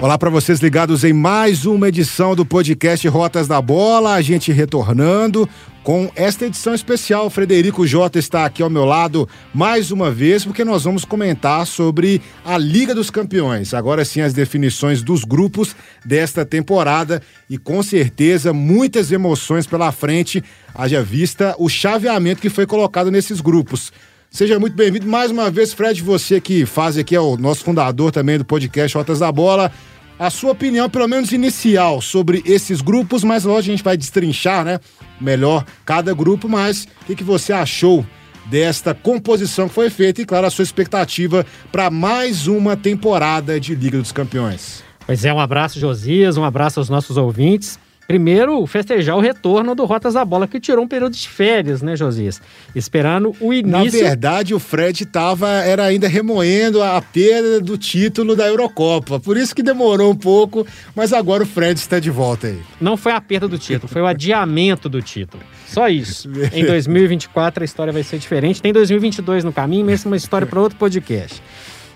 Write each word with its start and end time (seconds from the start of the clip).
Olá 0.00 0.16
para 0.16 0.30
vocês 0.30 0.60
ligados 0.60 1.02
em 1.02 1.12
mais 1.12 1.66
uma 1.66 1.88
edição 1.88 2.36
do 2.36 2.46
podcast 2.46 3.06
Rotas 3.08 3.48
da 3.48 3.60
Bola. 3.60 4.14
A 4.14 4.22
gente 4.22 4.52
retornando 4.52 5.48
com 5.82 6.08
esta 6.14 6.46
edição 6.46 6.72
especial. 6.72 7.28
Frederico 7.28 7.84
Jota 7.84 8.16
está 8.16 8.44
aqui 8.44 8.62
ao 8.62 8.70
meu 8.70 8.84
lado 8.84 9.28
mais 9.52 9.90
uma 9.90 10.08
vez, 10.08 10.44
porque 10.44 10.64
nós 10.64 10.84
vamos 10.84 11.04
comentar 11.04 11.66
sobre 11.66 12.22
a 12.44 12.56
Liga 12.56 12.94
dos 12.94 13.10
Campeões. 13.10 13.74
Agora 13.74 14.04
sim, 14.04 14.20
as 14.20 14.32
definições 14.32 15.02
dos 15.02 15.24
grupos 15.24 15.74
desta 16.04 16.46
temporada 16.46 17.20
e 17.50 17.58
com 17.58 17.82
certeza 17.82 18.52
muitas 18.52 19.10
emoções 19.10 19.66
pela 19.66 19.90
frente, 19.90 20.44
haja 20.72 21.02
vista 21.02 21.56
o 21.58 21.68
chaveamento 21.68 22.40
que 22.40 22.48
foi 22.48 22.66
colocado 22.66 23.10
nesses 23.10 23.40
grupos. 23.40 23.92
Seja 24.30 24.60
muito 24.60 24.76
bem-vindo 24.76 25.06
mais 25.06 25.30
uma 25.30 25.50
vez, 25.50 25.72
Fred, 25.72 26.02
você 26.02 26.38
que 26.38 26.66
faz 26.66 26.98
aqui, 26.98 27.16
é 27.16 27.20
o 27.20 27.36
nosso 27.38 27.64
fundador 27.64 28.12
também 28.12 28.36
do 28.36 28.44
podcast 28.44 28.96
Rotas 28.96 29.20
da 29.20 29.32
Bola. 29.32 29.72
A 30.18 30.28
sua 30.28 30.52
opinião, 30.52 30.88
pelo 30.88 31.08
menos 31.08 31.32
inicial, 31.32 32.02
sobre 32.02 32.42
esses 32.44 32.82
grupos, 32.82 33.24
mas 33.24 33.44
logo 33.44 33.58
a 33.58 33.62
gente 33.62 33.82
vai 33.82 33.96
destrinchar, 33.96 34.64
né? 34.64 34.80
Melhor 35.18 35.64
cada 35.84 36.12
grupo, 36.12 36.46
mas 36.46 36.86
o 37.02 37.06
que, 37.06 37.16
que 37.16 37.24
você 37.24 37.54
achou 37.54 38.04
desta 38.46 38.94
composição 38.94 39.66
que 39.66 39.74
foi 39.74 39.88
feita 39.88 40.20
e, 40.20 40.26
claro, 40.26 40.46
a 40.46 40.50
sua 40.50 40.62
expectativa 40.62 41.44
para 41.72 41.90
mais 41.90 42.46
uma 42.46 42.76
temporada 42.76 43.58
de 43.58 43.74
Liga 43.74 43.98
dos 43.98 44.12
Campeões. 44.12 44.84
Pois 45.06 45.24
é, 45.24 45.32
um 45.32 45.40
abraço, 45.40 45.80
Josias, 45.80 46.36
um 46.36 46.44
abraço 46.44 46.78
aos 46.78 46.90
nossos 46.90 47.16
ouvintes. 47.16 47.78
Primeiro, 48.08 48.66
festejar 48.66 49.18
o 49.18 49.20
retorno 49.20 49.74
do 49.74 49.84
Rotas 49.84 50.14
da 50.14 50.24
Bola, 50.24 50.48
que 50.48 50.58
tirou 50.58 50.82
um 50.82 50.88
período 50.88 51.12
de 51.12 51.28
férias, 51.28 51.82
né, 51.82 51.94
Josias? 51.94 52.40
Esperando 52.74 53.36
o 53.38 53.52
início. 53.52 54.00
Na 54.00 54.08
verdade, 54.08 54.54
o 54.54 54.58
Fred 54.58 55.04
tava, 55.04 55.46
era 55.46 55.84
ainda 55.84 56.08
remoendo 56.08 56.82
a 56.82 57.02
perda 57.02 57.60
do 57.60 57.76
título 57.76 58.34
da 58.34 58.48
Eurocopa. 58.48 59.20
Por 59.20 59.36
isso 59.36 59.54
que 59.54 59.62
demorou 59.62 60.10
um 60.10 60.16
pouco, 60.16 60.66
mas 60.96 61.12
agora 61.12 61.42
o 61.42 61.46
Fred 61.46 61.78
está 61.78 61.98
de 61.98 62.08
volta 62.08 62.46
aí. 62.46 62.58
Não 62.80 62.96
foi 62.96 63.12
a 63.12 63.20
perda 63.20 63.46
do 63.46 63.58
título, 63.58 63.92
foi 63.92 64.00
o 64.00 64.06
adiamento 64.06 64.88
do 64.88 65.02
título. 65.02 65.42
Só 65.66 65.86
isso. 65.86 66.30
em 66.54 66.64
2024 66.66 67.62
a 67.62 67.66
história 67.66 67.92
vai 67.92 68.02
ser 68.02 68.18
diferente. 68.18 68.62
Tem 68.62 68.72
2022 68.72 69.44
no 69.44 69.52
caminho, 69.52 69.84
mas 69.84 70.06
é 70.06 70.08
uma 70.08 70.16
história 70.16 70.46
para 70.46 70.58
outro 70.58 70.78
podcast. 70.78 71.42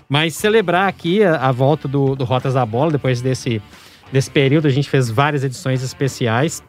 Mas 0.07 0.35
celebrar 0.35 0.87
aqui 0.87 1.23
a, 1.23 1.37
a 1.37 1.51
volta 1.51 1.87
do, 1.87 2.15
do 2.15 2.23
Rotas 2.23 2.53
da 2.53 2.63
Bola, 2.63 2.91
depois 2.91 3.19
desse 3.19 3.59
desse 4.13 4.29
período, 4.29 4.67
a 4.67 4.69
gente 4.69 4.87
fez 4.87 5.09
várias 5.09 5.43
edições 5.43 5.81
especiais, 5.81 6.63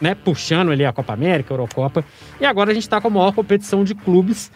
né? 0.00 0.14
Puxando 0.14 0.70
ali 0.70 0.84
a 0.84 0.92
Copa 0.92 1.12
América, 1.12 1.52
a 1.52 1.54
Eurocopa. 1.54 2.04
E 2.40 2.46
agora 2.46 2.70
a 2.70 2.74
gente 2.74 2.84
está 2.84 3.00
com 3.00 3.08
a 3.08 3.10
maior 3.10 3.32
competição 3.32 3.82
de 3.82 3.92
clubes 3.92 4.52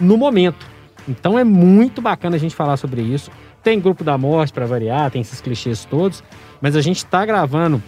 no 0.00 0.16
momento. 0.16 0.66
Então 1.06 1.38
é 1.38 1.44
muito 1.44 2.00
bacana 2.00 2.36
a 2.36 2.38
gente 2.38 2.54
falar 2.54 2.78
sobre 2.78 3.02
isso. 3.02 3.30
Tem 3.62 3.78
grupo 3.78 4.02
da 4.02 4.16
morte 4.16 4.50
para 4.50 4.64
variar, 4.64 5.10
tem 5.10 5.20
esses 5.20 5.42
clichês 5.42 5.84
todos, 5.84 6.24
mas 6.58 6.74
a 6.74 6.80
gente 6.80 6.96
está 6.96 7.26
gravando 7.26 7.82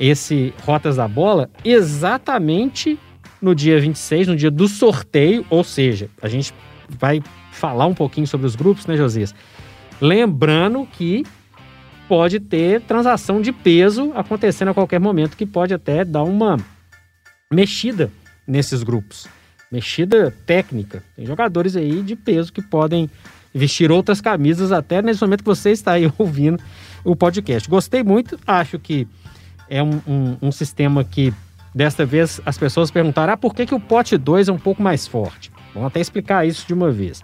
esse 0.00 0.54
Rotas 0.64 0.96
da 0.96 1.06
Bola 1.06 1.50
exatamente 1.62 2.98
no 3.42 3.54
dia 3.54 3.78
26, 3.78 4.28
no 4.28 4.36
dia 4.36 4.50
do 4.50 4.66
sorteio, 4.68 5.44
ou 5.50 5.62
seja, 5.62 6.08
a 6.22 6.28
gente 6.28 6.54
vai 6.88 7.22
falar 7.50 7.86
um 7.86 7.94
pouquinho 7.94 8.26
sobre 8.26 8.46
os 8.46 8.56
grupos, 8.56 8.86
né, 8.86 8.96
Josias? 8.96 9.34
Lembrando 10.00 10.88
que 10.92 11.24
pode 12.08 12.40
ter 12.40 12.80
transação 12.82 13.40
de 13.40 13.52
peso 13.52 14.12
acontecendo 14.14 14.68
a 14.68 14.74
qualquer 14.74 15.00
momento, 15.00 15.36
que 15.36 15.46
pode 15.46 15.72
até 15.72 16.04
dar 16.04 16.22
uma 16.22 16.58
mexida 17.52 18.10
nesses 18.46 18.82
grupos. 18.82 19.26
Mexida 19.70 20.34
técnica. 20.44 21.02
Tem 21.16 21.24
jogadores 21.24 21.76
aí 21.76 22.02
de 22.02 22.14
peso 22.14 22.52
que 22.52 22.62
podem 22.62 23.08
vestir 23.54 23.90
outras 23.90 24.20
camisas 24.20 24.72
até 24.72 25.02
nesse 25.02 25.20
momento 25.20 25.40
que 25.40 25.46
você 25.46 25.70
está 25.70 25.92
aí 25.92 26.10
ouvindo 26.18 26.62
o 27.04 27.16
podcast. 27.16 27.68
Gostei 27.68 28.02
muito, 28.02 28.38
acho 28.46 28.78
que 28.78 29.06
é 29.68 29.82
um, 29.82 30.00
um, 30.06 30.36
um 30.42 30.52
sistema 30.52 31.04
que 31.04 31.32
desta 31.74 32.04
vez 32.04 32.40
as 32.44 32.58
pessoas 32.58 32.90
perguntaram: 32.90 33.32
ah, 33.32 33.36
por 33.36 33.54
que, 33.54 33.66
que 33.66 33.74
o 33.74 33.80
pote 33.80 34.16
2 34.16 34.48
é 34.48 34.52
um 34.52 34.58
pouco 34.58 34.82
mais 34.82 35.06
forte? 35.06 35.50
Vamos 35.72 35.88
até 35.88 36.00
explicar 36.00 36.46
isso 36.46 36.66
de 36.66 36.74
uma 36.74 36.90
vez. 36.90 37.22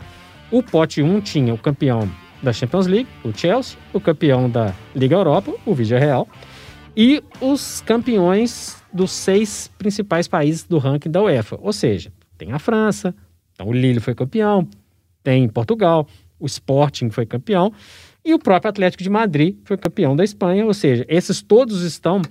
O 0.51 0.63
pote 0.63 1.03
1 1.03 1.17
um 1.17 1.21
tinha 1.21 1.53
o 1.53 1.59
campeão 1.59 2.09
da 2.43 2.53
Champions 2.53 2.87
League, 2.87 3.09
o 3.25 3.33
Chelsea, 3.33 3.79
o 3.93 4.01
campeão 4.01 4.49
da 4.49 4.75
Liga 4.95 5.17
Europa, 5.17 5.53
o 5.67 5.73
Real, 5.73 6.29
e 6.97 7.23
os 7.41 7.81
campeões 7.83 8.83
dos 8.93 9.11
seis 9.11 9.71
principais 9.79 10.27
países 10.27 10.65
do 10.65 10.79
ranking 10.79 11.11
da 11.11 11.23
UEFA. 11.23 11.59
Ou 11.61 11.73
seja, 11.73 12.13
tem 12.37 12.53
a 12.53 12.59
França, 12.59 13.15
então 13.53 13.69
o 13.69 13.73
Lille 13.73 14.01
foi 14.01 14.15
campeão, 14.15 14.67
tem 15.23 15.49
Portugal, 15.49 16.07
o 16.39 16.47
Sporting 16.47 17.11
foi 17.11 17.27
campeão 17.27 17.73
e 18.25 18.33
o 18.33 18.39
próprio 18.39 18.71
Atlético 18.71 19.03
de 19.03 19.11
Madrid 19.11 19.57
foi 19.65 19.77
campeão 19.77 20.15
da 20.15 20.25
Espanha. 20.25 20.65
Ou 20.65 20.75
seja, 20.75 21.05
esses 21.09 21.43
todos 21.43 21.83
estão 21.83 22.23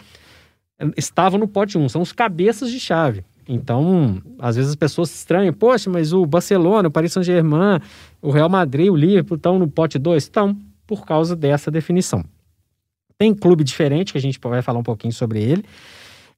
estavam 0.96 1.40
no 1.40 1.48
pote 1.48 1.78
1, 1.78 1.90
são 1.90 2.02
os 2.02 2.12
cabeças 2.12 2.72
de 2.72 2.80
chave. 2.80 3.24
Então, 3.48 4.22
às 4.40 4.58
vezes 4.58 4.72
as 4.72 4.76
pessoas 4.76 5.10
se 5.10 5.18
estranham, 5.18 5.54
poxa, 5.54 5.90
mas 5.90 6.12
o 6.12 6.26
Barcelona, 6.26 6.90
o 6.90 6.92
Paris 6.92 7.14
Saint-Germain, 7.14 7.80
o 8.22 8.30
Real 8.30 8.50
Madrid, 8.50 8.90
o 8.90 8.96
Liverpool 8.96 9.38
estão 9.38 9.58
no 9.58 9.68
pote 9.68 9.98
2? 9.98 10.24
Estão, 10.24 10.58
por 10.86 11.06
causa 11.06 11.36
dessa 11.36 11.72
definição. 11.72 12.24
Tem 13.18 13.34
clube 13.34 13.64
diferente, 13.64 14.12
que 14.12 14.18
a 14.18 14.22
gente 14.22 14.40
vai 14.42 14.62
falar 14.62 14.80
um 14.80 14.84
pouquinho 14.84 15.14
sobre 15.14 15.42
ele, 15.42 15.64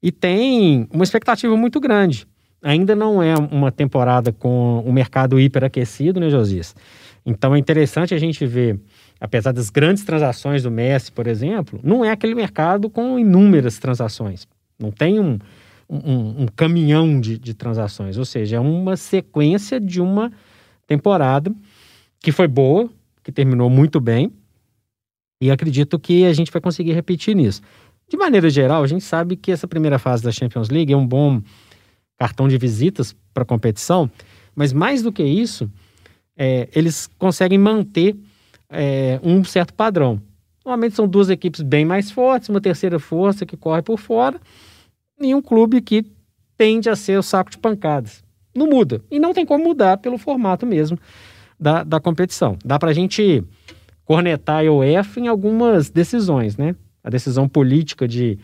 e 0.01 0.11
tem 0.11 0.87
uma 0.91 1.03
expectativa 1.03 1.55
muito 1.57 1.79
grande. 1.79 2.27
Ainda 2.61 2.95
não 2.95 3.23
é 3.23 3.35
uma 3.35 3.71
temporada 3.71 4.31
com 4.31 4.79
o 4.85 4.91
mercado 4.91 5.39
hiperaquecido, 5.39 6.19
né, 6.19 6.29
Josias? 6.29 6.75
Então 7.25 7.55
é 7.55 7.59
interessante 7.59 8.13
a 8.13 8.17
gente 8.17 8.45
ver, 8.45 8.79
apesar 9.19 9.51
das 9.51 9.69
grandes 9.69 10.03
transações 10.03 10.63
do 10.63 10.71
Messi, 10.71 11.11
por 11.11 11.27
exemplo, 11.27 11.79
não 11.83 12.03
é 12.03 12.11
aquele 12.11 12.35
mercado 12.35 12.89
com 12.89 13.17
inúmeras 13.17 13.77
transações. 13.79 14.47
Não 14.77 14.91
tem 14.91 15.19
um, 15.19 15.37
um, 15.89 16.43
um 16.43 16.47
caminhão 16.55 17.19
de, 17.19 17.37
de 17.37 17.53
transações, 17.53 18.17
ou 18.17 18.25
seja, 18.25 18.57
é 18.57 18.59
uma 18.59 18.95
sequência 18.95 19.79
de 19.79 19.99
uma 19.99 20.31
temporada 20.85 21.53
que 22.19 22.31
foi 22.31 22.47
boa, 22.47 22.89
que 23.23 23.31
terminou 23.31 23.69
muito 23.69 23.99
bem, 23.99 24.31
e 25.41 25.49
acredito 25.49 25.97
que 25.97 26.25
a 26.25 26.33
gente 26.33 26.51
vai 26.51 26.61
conseguir 26.61 26.93
repetir 26.93 27.35
nisso. 27.35 27.61
De 28.09 28.17
maneira 28.17 28.49
geral, 28.49 28.83
a 28.83 28.87
gente 28.87 29.03
sabe 29.03 29.35
que 29.35 29.51
essa 29.51 29.67
primeira 29.67 29.97
fase 29.97 30.23
da 30.23 30.31
Champions 30.31 30.69
League 30.69 30.91
é 30.91 30.97
um 30.97 31.07
bom 31.07 31.41
cartão 32.17 32.47
de 32.47 32.57
visitas 32.57 33.15
para 33.33 33.43
a 33.43 33.45
competição, 33.45 34.11
mas 34.55 34.73
mais 34.73 35.01
do 35.01 35.11
que 35.11 35.23
isso, 35.23 35.71
é, 36.37 36.67
eles 36.75 37.07
conseguem 37.17 37.57
manter 37.57 38.15
é, 38.69 39.19
um 39.23 39.43
certo 39.43 39.73
padrão. 39.73 40.21
Normalmente 40.65 40.95
são 40.95 41.07
duas 41.07 41.29
equipes 41.29 41.61
bem 41.61 41.85
mais 41.85 42.11
fortes, 42.11 42.49
uma 42.49 42.59
terceira 42.59 42.99
força 42.99 43.45
que 43.45 43.55
corre 43.55 43.81
por 43.81 43.97
fora, 43.97 44.39
e 45.19 45.35
um 45.35 45.41
clube 45.41 45.81
que 45.81 46.05
tende 46.57 46.89
a 46.89 46.95
ser 46.95 47.17
o 47.17 47.23
saco 47.23 47.51
de 47.51 47.57
pancadas. 47.57 48.23
Não 48.55 48.67
muda. 48.67 49.01
E 49.09 49.19
não 49.19 49.33
tem 49.33 49.45
como 49.45 49.63
mudar 49.63 49.97
pelo 49.97 50.17
formato 50.17 50.65
mesmo 50.65 50.97
da, 51.59 51.83
da 51.83 51.99
competição. 51.99 52.57
Dá 52.63 52.79
para 52.79 52.89
a 52.89 52.93
gente 52.93 53.43
cornetar 54.05 54.65
a 54.65 54.71
UEFA 54.71 55.19
em 55.19 55.27
algumas 55.27 55.89
decisões, 55.89 56.57
né? 56.57 56.75
A 57.03 57.09
decisão 57.09 57.47
política 57.47 58.07
de 58.07 58.39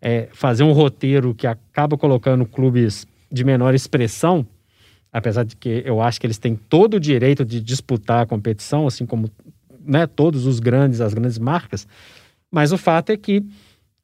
é, 0.00 0.28
fazer 0.32 0.64
um 0.64 0.72
roteiro 0.72 1.34
que 1.34 1.46
acaba 1.46 1.96
colocando 1.96 2.44
clubes 2.44 3.06
de 3.30 3.44
menor 3.44 3.74
expressão, 3.74 4.46
apesar 5.12 5.44
de 5.44 5.56
que 5.56 5.82
eu 5.86 6.02
acho 6.02 6.20
que 6.20 6.26
eles 6.26 6.38
têm 6.38 6.56
todo 6.56 6.94
o 6.94 7.00
direito 7.00 7.44
de 7.44 7.60
disputar 7.60 8.22
a 8.22 8.26
competição, 8.26 8.86
assim 8.86 9.06
como 9.06 9.30
né, 9.84 10.06
todos 10.06 10.46
os 10.46 10.60
grandes, 10.60 11.00
as 11.00 11.14
grandes 11.14 11.38
marcas, 11.38 11.86
mas 12.50 12.72
o 12.72 12.78
fato 12.78 13.10
é 13.10 13.16
que 13.16 13.42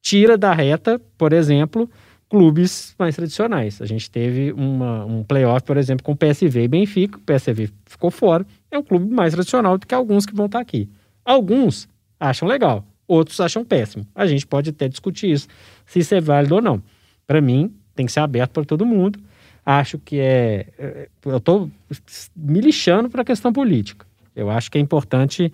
tira 0.01 0.37
da 0.39 0.53
reta, 0.53 1.01
por 1.19 1.33
exemplo, 1.33 1.89
clubes 2.31 2.95
mais 2.97 3.17
tradicionais. 3.17 3.83
A 3.83 3.87
gente 3.87 4.09
teve 4.09 4.53
uma, 4.53 5.05
um 5.05 5.25
playoff, 5.25 5.67
por 5.67 5.77
exemplo, 5.77 6.05
com 6.05 6.13
o 6.13 6.17
PSV 6.17 6.63
e 6.63 6.69
Benfica. 6.69 7.19
O 7.19 7.21
PSV 7.21 7.69
ficou 7.85 8.11
fora. 8.11 8.47
É 8.71 8.79
um 8.79 8.83
clube 8.83 9.13
mais 9.13 9.35
tradicional 9.35 9.77
do 9.77 9.87
que 9.87 9.95
alguns 9.95 10.25
que 10.25 10.35
vão 10.35 10.47
estar 10.47 10.61
aqui. 10.61 10.89
Alguns 11.25 11.89
acham 12.19 12.47
legal, 12.47 12.85
outros 13.07 13.41
acham 13.41 13.65
péssimo. 13.65 14.07
A 14.15 14.27
gente 14.27 14.47
pode 14.47 14.71
até 14.71 14.89
discutir 14.89 15.33
isso, 15.33 15.49
se 15.85 15.99
isso 15.99 16.15
é 16.15 16.21
válido 16.21 16.55
ou 16.55 16.63
não. 16.63 16.81
Para 17.27 17.41
mim, 17.41 17.75
tem 17.95 18.07
que 18.07 18.13
ser 18.13 18.21
aberto 18.21 18.53
para 18.53 18.65
todo 18.65 18.87
mundo. 18.87 19.19
Acho 19.67 19.99
que 19.99 20.19
é. 20.21 20.67
é 20.79 21.09
eu 21.25 21.37
estou 21.37 21.71
me 22.37 22.61
lixando 22.61 23.11
para 23.11 23.23
a 23.23 23.25
questão 23.25 23.53
política. 23.53 24.07
Eu 24.35 24.49
acho 24.49 24.71
que 24.71 24.79
é 24.79 24.81
importante 24.81 25.53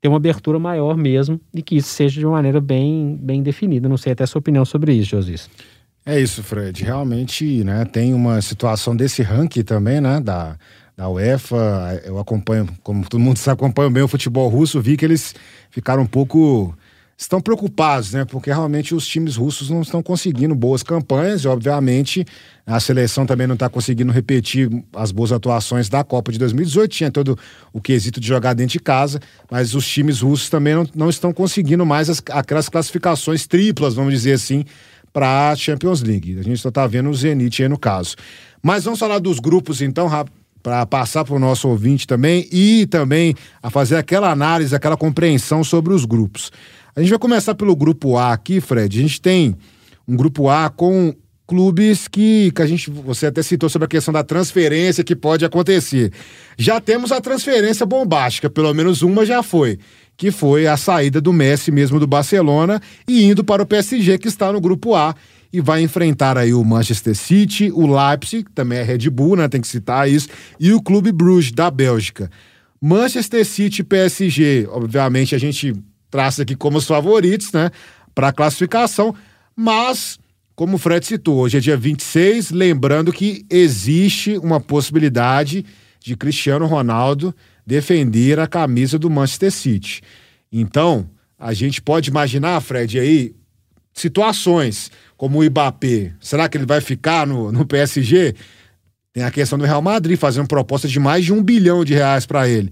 ter 0.00 0.08
uma 0.08 0.16
abertura 0.16 0.58
maior 0.58 0.96
mesmo 0.96 1.40
e 1.52 1.60
que 1.60 1.76
isso 1.76 1.88
seja 1.88 2.20
de 2.20 2.26
uma 2.26 2.34
maneira 2.34 2.60
bem, 2.60 3.18
bem 3.20 3.42
definida. 3.42 3.88
Não 3.88 3.96
sei 3.96 4.12
até 4.12 4.22
a 4.22 4.26
sua 4.26 4.38
opinião 4.38 4.64
sobre 4.64 4.92
isso, 4.92 5.10
Josis. 5.10 5.50
É 6.06 6.20
isso, 6.20 6.42
Fred. 6.42 6.84
Realmente, 6.84 7.64
né, 7.64 7.84
tem 7.86 8.12
uma 8.12 8.40
situação 8.42 8.94
desse 8.94 9.22
ranking 9.22 9.62
também, 9.62 10.00
né, 10.00 10.20
da, 10.20 10.56
da 10.94 11.08
UEFA. 11.08 12.02
Eu 12.04 12.18
acompanho, 12.18 12.68
como 12.82 13.08
todo 13.08 13.20
mundo 13.20 13.38
sabe, 13.38 13.54
acompanho 13.54 13.90
bem 13.90 14.02
o 14.02 14.08
futebol 14.08 14.48
russo. 14.48 14.82
Vi 14.82 14.96
que 14.96 15.04
eles 15.04 15.34
ficaram 15.70 16.02
um 16.02 16.06
pouco 16.06 16.76
estão 17.16 17.40
preocupados, 17.40 18.12
né? 18.12 18.24
Porque 18.24 18.50
realmente 18.50 18.94
os 18.94 19.06
times 19.06 19.36
russos 19.36 19.70
não 19.70 19.82
estão 19.82 20.02
conseguindo 20.02 20.54
boas 20.54 20.82
campanhas 20.82 21.42
e, 21.42 21.48
obviamente, 21.48 22.26
a 22.66 22.80
seleção 22.80 23.24
também 23.24 23.46
não 23.46 23.54
está 23.54 23.68
conseguindo 23.68 24.12
repetir 24.12 24.68
as 24.92 25.12
boas 25.12 25.30
atuações 25.30 25.88
da 25.88 26.02
Copa 26.02 26.32
de 26.32 26.38
2018. 26.38 26.90
Tinha 26.90 27.10
todo 27.10 27.38
o 27.72 27.80
quesito 27.80 28.20
de 28.20 28.26
jogar 28.26 28.54
dentro 28.54 28.72
de 28.72 28.80
casa, 28.80 29.20
mas 29.50 29.74
os 29.74 29.86
times 29.86 30.20
russos 30.20 30.50
também 30.50 30.74
não, 30.74 30.86
não 30.94 31.10
estão 31.10 31.32
conseguindo 31.32 31.86
mais 31.86 32.10
as, 32.10 32.22
aquelas 32.30 32.68
classificações 32.68 33.46
triplas, 33.46 33.94
vamos 33.94 34.12
dizer 34.12 34.32
assim, 34.32 34.64
para 35.14 35.52
a 35.52 35.56
Champions 35.56 36.02
League. 36.02 36.36
A 36.40 36.42
gente 36.42 36.58
só 36.58 36.70
está 36.70 36.84
vendo 36.88 37.08
o 37.08 37.14
Zenit 37.14 37.62
aí 37.62 37.68
no 37.68 37.78
caso. 37.78 38.16
Mas 38.60 38.84
vamos 38.84 38.98
falar 38.98 39.20
dos 39.20 39.38
grupos 39.38 39.80
então, 39.80 40.10
para 40.60 40.84
passar 40.84 41.24
para 41.24 41.36
o 41.36 41.38
nosso 41.38 41.68
ouvinte 41.68 42.04
também 42.04 42.48
e 42.50 42.84
também 42.86 43.36
a 43.62 43.70
fazer 43.70 43.96
aquela 43.96 44.30
análise, 44.30 44.74
aquela 44.74 44.96
compreensão 44.96 45.62
sobre 45.62 45.94
os 45.94 46.04
grupos. 46.04 46.50
A 46.96 47.00
gente 47.00 47.10
vai 47.10 47.18
começar 47.18 47.54
pelo 47.54 47.76
grupo 47.76 48.16
A 48.16 48.32
aqui, 48.32 48.60
Fred. 48.60 48.98
A 48.98 49.02
gente 49.02 49.20
tem 49.20 49.56
um 50.06 50.16
grupo 50.16 50.48
A 50.48 50.68
com 50.68 51.14
clubes 51.46 52.08
que, 52.08 52.50
que 52.52 52.62
a 52.62 52.66
gente, 52.66 52.90
você 52.90 53.26
até 53.26 53.42
citou 53.42 53.68
sobre 53.68 53.84
a 53.84 53.88
questão 53.88 54.12
da 54.12 54.24
transferência 54.24 55.04
que 55.04 55.14
pode 55.14 55.44
acontecer. 55.44 56.10
Já 56.56 56.80
temos 56.80 57.12
a 57.12 57.20
transferência 57.20 57.84
bombástica, 57.84 58.48
pelo 58.48 58.72
menos 58.72 59.02
uma 59.02 59.26
já 59.26 59.42
foi, 59.42 59.78
que 60.16 60.30
foi 60.30 60.66
a 60.66 60.76
saída 60.76 61.20
do 61.20 61.32
Messi 61.32 61.70
mesmo 61.70 61.98
do 61.98 62.06
Barcelona 62.06 62.80
e 63.06 63.24
indo 63.24 63.42
para 63.42 63.62
o 63.62 63.66
PSG 63.66 64.18
que 64.18 64.28
está 64.28 64.52
no 64.52 64.60
grupo 64.60 64.94
A 64.94 65.14
e 65.52 65.60
vai 65.60 65.82
enfrentar 65.82 66.36
aí 66.36 66.52
o 66.52 66.64
Manchester 66.64 67.14
City, 67.14 67.70
o 67.72 67.86
Leipzig, 67.86 68.44
que 68.44 68.52
também 68.52 68.78
é 68.78 68.82
Red 68.82 69.08
Bull, 69.08 69.36
né, 69.36 69.46
tem 69.46 69.60
que 69.60 69.68
citar 69.68 70.10
isso, 70.10 70.28
e 70.58 70.72
o 70.72 70.82
Clube 70.82 71.12
Bruges 71.12 71.52
da 71.52 71.70
Bélgica. 71.70 72.28
Manchester 72.80 73.46
City 73.46 73.84
PSG, 73.84 74.66
obviamente 74.68 75.32
a 75.32 75.38
gente 75.38 75.72
traça 76.10 76.42
aqui 76.42 76.56
como 76.56 76.78
os 76.78 76.86
favoritos, 76.86 77.52
né, 77.52 77.70
para 78.12 78.28
a 78.28 78.32
classificação, 78.32 79.14
mas 79.54 80.18
como 80.56 80.74
o 80.74 80.78
Fred 80.78 81.06
citou, 81.06 81.38
hoje 81.38 81.56
é 81.56 81.60
dia 81.60 81.76
26, 81.76 82.50
lembrando 82.50 83.12
que 83.12 83.46
existe 83.48 84.36
uma 84.38 84.60
possibilidade 84.60 85.64
de 86.00 86.16
Cristiano 86.16 86.66
Ronaldo 86.66 87.34
defender 87.66 88.38
a 88.38 88.46
camisa 88.46 88.98
do 88.98 89.10
Manchester 89.10 89.50
City. 89.50 90.02
Então, 90.52 91.08
a 91.38 91.52
gente 91.52 91.80
pode 91.82 92.10
imaginar, 92.10 92.60
Fred, 92.60 92.98
aí, 92.98 93.34
situações 93.92 94.90
como 95.16 95.38
o 95.38 95.44
Ibapê. 95.44 96.12
Será 96.20 96.48
que 96.48 96.56
ele 96.56 96.66
vai 96.66 96.80
ficar 96.80 97.26
no, 97.26 97.50
no 97.50 97.64
PSG? 97.64 98.34
Tem 99.12 99.22
a 99.22 99.30
questão 99.30 99.58
do 99.58 99.64
Real 99.64 99.80
Madrid 99.80 100.18
fazendo 100.18 100.48
proposta 100.48 100.88
de 100.88 100.98
mais 100.98 101.24
de 101.24 101.32
um 101.32 101.42
bilhão 101.42 101.84
de 101.84 101.94
reais 101.94 102.26
para 102.26 102.48
ele. 102.48 102.70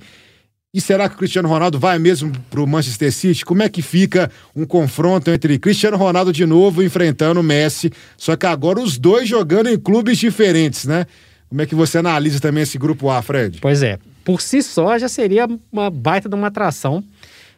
E 0.75 0.81
será 0.81 1.07
que 1.07 1.15
o 1.15 1.19
Cristiano 1.19 1.49
Ronaldo 1.49 1.79
vai 1.79 1.99
mesmo 1.99 2.33
para 2.51 2.61
o 2.61 2.67
Manchester 2.67 3.13
City? 3.13 3.45
Como 3.45 3.63
é 3.63 3.69
que 3.69 3.83
fica 3.83 4.31
um 4.57 4.65
confronto 4.65 5.31
entre 5.31 5.59
Cristiano 5.59 5.99
Ronaldo 5.99 6.33
de 6.33 6.47
novo 6.47 6.83
enfrentando 6.83 7.41
o 7.41 7.43
Messi? 7.43 7.93
Só 8.17 8.37
que 8.37 8.47
agora 8.47 8.81
os 8.81 8.97
dois 8.97 9.29
jogando 9.29 9.69
em 9.69 9.79
clubes 9.79 10.17
diferentes, 10.19 10.87
né? 10.87 11.07
Como 11.49 11.61
é 11.61 11.67
que 11.67 11.75
você 11.75 11.99
analisa 11.99 12.41
também 12.41 12.63
esse 12.63 12.79
grupo 12.79 13.11
A, 13.11 13.21
Fred? 13.21 13.59
Pois 13.61 13.83
é, 13.83 13.99
por 14.25 14.41
si 14.41 14.63
só 14.63 14.99
já 14.99 15.09
seria 15.09 15.47
uma 15.71 15.91
baita 15.91 16.29
de 16.29 16.35
uma 16.35 16.49
atração. 16.49 17.03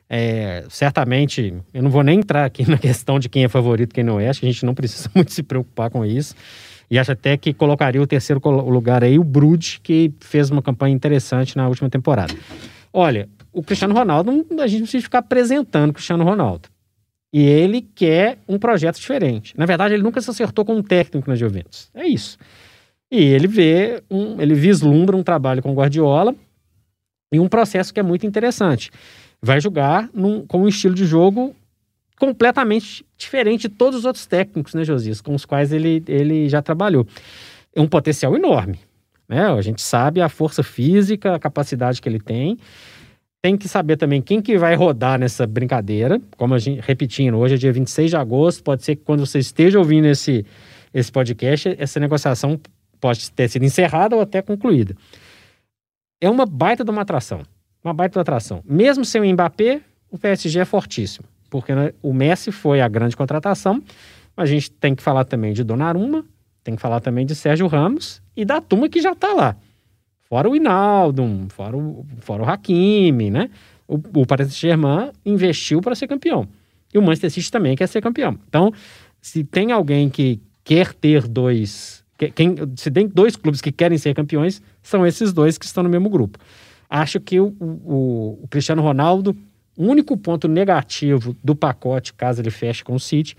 É, 0.08 0.64
certamente, 0.68 1.54
eu 1.72 1.82
não 1.82 1.90
vou 1.90 2.02
nem 2.02 2.18
entrar 2.18 2.44
aqui 2.44 2.64
na 2.70 2.78
questão 2.78 3.18
de 3.18 3.28
quem 3.28 3.44
é 3.44 3.48
favorito 3.48 3.92
e 3.92 3.94
quem 3.94 4.04
não 4.04 4.20
é, 4.20 4.28
acho 4.28 4.40
que 4.40 4.46
a 4.46 4.50
gente 4.50 4.64
não 4.64 4.74
precisa 4.74 5.10
muito 5.14 5.32
se 5.32 5.42
preocupar 5.42 5.90
com 5.90 6.04
isso. 6.04 6.34
E 6.90 6.98
acho 6.98 7.12
até 7.12 7.36
que 7.36 7.54
colocaria 7.54 8.00
o 8.00 8.06
terceiro 8.06 8.40
lugar 8.48 9.02
aí, 9.02 9.18
o 9.18 9.24
Brude, 9.24 9.80
que 9.82 10.12
fez 10.20 10.50
uma 10.50 10.62
campanha 10.62 10.94
interessante 10.94 11.56
na 11.56 11.66
última 11.66 11.88
temporada. 11.88 12.34
Olha, 12.92 13.28
o 13.52 13.62
Cristiano 13.62 13.94
Ronaldo, 13.94 14.30
a 14.60 14.66
gente 14.66 14.80
não 14.80 14.86
precisa 14.86 15.02
ficar 15.02 15.18
apresentando 15.18 15.90
o 15.90 15.92
Cristiano 15.94 16.24
Ronaldo. 16.24 16.68
E 17.32 17.42
ele 17.42 17.82
quer 17.82 18.38
um 18.46 18.58
projeto 18.58 18.96
diferente. 18.96 19.54
Na 19.56 19.66
verdade, 19.66 19.94
ele 19.94 20.02
nunca 20.02 20.20
se 20.20 20.30
acertou 20.30 20.64
com 20.64 20.76
um 20.76 20.82
técnico 20.82 21.28
na 21.28 21.34
Juventus. 21.34 21.90
É 21.92 22.06
isso. 22.06 22.38
E 23.10 23.24
ele 23.24 23.48
vê, 23.48 24.02
um, 24.10 24.40
ele 24.40 24.54
vislumbra 24.54 25.16
um 25.16 25.22
trabalho 25.22 25.62
com 25.62 25.72
o 25.72 25.74
Guardiola 25.74 26.34
e 27.34 27.40
um 27.40 27.48
processo 27.48 27.92
que 27.92 28.00
é 28.00 28.02
muito 28.02 28.26
interessante. 28.26 28.90
Vai 29.42 29.60
jogar 29.60 30.08
num, 30.14 30.46
com 30.46 30.62
um 30.62 30.68
estilo 30.68 30.94
de 30.94 31.04
jogo 31.04 31.54
completamente 32.18 33.04
diferente 33.16 33.68
de 33.68 33.74
todos 33.74 34.00
os 34.00 34.04
outros 34.04 34.24
técnicos, 34.26 34.74
né, 34.74 34.84
Josias, 34.84 35.20
com 35.20 35.34
os 35.34 35.44
quais 35.44 35.72
ele, 35.72 36.02
ele 36.06 36.48
já 36.48 36.62
trabalhou. 36.62 37.06
É 37.74 37.80
um 37.80 37.88
potencial 37.88 38.36
enorme. 38.36 38.78
Né? 39.28 39.44
A 39.44 39.60
gente 39.60 39.82
sabe 39.82 40.20
a 40.20 40.28
força 40.28 40.62
física, 40.62 41.34
a 41.34 41.38
capacidade 41.38 42.00
que 42.00 42.08
ele 42.08 42.20
tem. 42.20 42.56
Tem 43.42 43.56
que 43.56 43.68
saber 43.68 43.96
também 43.96 44.22
quem 44.22 44.40
que 44.40 44.56
vai 44.56 44.74
rodar 44.74 45.18
nessa 45.18 45.46
brincadeira. 45.46 46.20
Como 46.36 46.54
a 46.54 46.58
gente, 46.58 46.80
repetindo, 46.80 47.36
hoje 47.36 47.54
é 47.54 47.58
dia 47.58 47.72
26 47.72 48.10
de 48.10 48.16
agosto, 48.16 48.62
pode 48.62 48.84
ser 48.84 48.96
que 48.96 49.02
quando 49.02 49.26
você 49.26 49.38
esteja 49.38 49.78
ouvindo 49.78 50.06
esse, 50.06 50.46
esse 50.94 51.10
podcast, 51.10 51.74
essa 51.78 51.98
negociação 51.98 52.58
pode 53.00 53.30
ter 53.32 53.48
sido 53.48 53.64
encerrada 53.64 54.16
ou 54.16 54.22
até 54.22 54.40
concluída. 54.40 54.94
É 56.24 56.30
uma 56.30 56.46
baita 56.46 56.82
de 56.82 56.90
uma 56.90 57.02
atração. 57.02 57.42
Uma 57.84 57.92
baita 57.92 58.12
de 58.12 58.18
uma 58.18 58.22
atração. 58.22 58.62
Mesmo 58.64 59.04
sem 59.04 59.20
o 59.20 59.30
Mbappé, 59.30 59.82
o 60.10 60.16
PSG 60.16 60.60
é 60.60 60.64
fortíssimo. 60.64 61.26
Porque 61.50 61.74
né, 61.74 61.92
o 62.02 62.14
Messi 62.14 62.50
foi 62.50 62.80
a 62.80 62.88
grande 62.88 63.14
contratação. 63.14 63.82
A 64.34 64.46
gente 64.46 64.70
tem 64.70 64.94
que 64.94 65.02
falar 65.02 65.26
também 65.26 65.52
de 65.52 65.62
Donnarumma, 65.62 66.24
tem 66.62 66.76
que 66.76 66.80
falar 66.80 67.00
também 67.00 67.26
de 67.26 67.34
Sérgio 67.34 67.66
Ramos 67.66 68.22
e 68.34 68.42
da 68.42 68.58
turma 68.58 68.88
que 68.88 69.02
já 69.02 69.12
está 69.12 69.34
lá. 69.34 69.54
Fora 70.22 70.48
o 70.48 70.56
Inaldo, 70.56 71.46
fora 71.50 71.76
o, 71.76 72.06
fora 72.20 72.42
o 72.42 72.48
Hakimi, 72.48 73.30
né? 73.30 73.50
O, 73.86 73.96
o 74.22 74.26
Paris 74.26 74.46
Saint-Germain 74.46 75.10
investiu 75.26 75.82
para 75.82 75.94
ser 75.94 76.08
campeão. 76.08 76.48
E 76.94 76.96
o 76.96 77.02
Manchester 77.02 77.32
City 77.32 77.50
também 77.50 77.76
quer 77.76 77.86
ser 77.86 78.00
campeão. 78.00 78.38
Então, 78.48 78.72
se 79.20 79.44
tem 79.44 79.72
alguém 79.72 80.08
que 80.08 80.40
quer 80.64 80.94
ter 80.94 81.28
dois... 81.28 82.03
Quem, 82.30 82.54
se 82.76 82.90
tem 82.90 83.08
dois 83.08 83.36
clubes 83.36 83.60
que 83.60 83.72
querem 83.72 83.98
ser 83.98 84.14
campeões, 84.14 84.62
são 84.82 85.06
esses 85.06 85.32
dois 85.32 85.58
que 85.58 85.64
estão 85.64 85.82
no 85.82 85.88
mesmo 85.88 86.08
grupo. 86.08 86.38
Acho 86.88 87.20
que 87.20 87.40
o, 87.40 87.54
o, 87.60 88.38
o 88.42 88.48
Cristiano 88.48 88.82
Ronaldo, 88.82 89.36
o 89.76 89.84
único 89.84 90.16
ponto 90.16 90.46
negativo 90.46 91.36
do 91.42 91.56
pacote, 91.56 92.14
caso 92.14 92.40
ele 92.40 92.50
feche 92.50 92.84
com 92.84 92.94
o 92.94 93.00
City, 93.00 93.36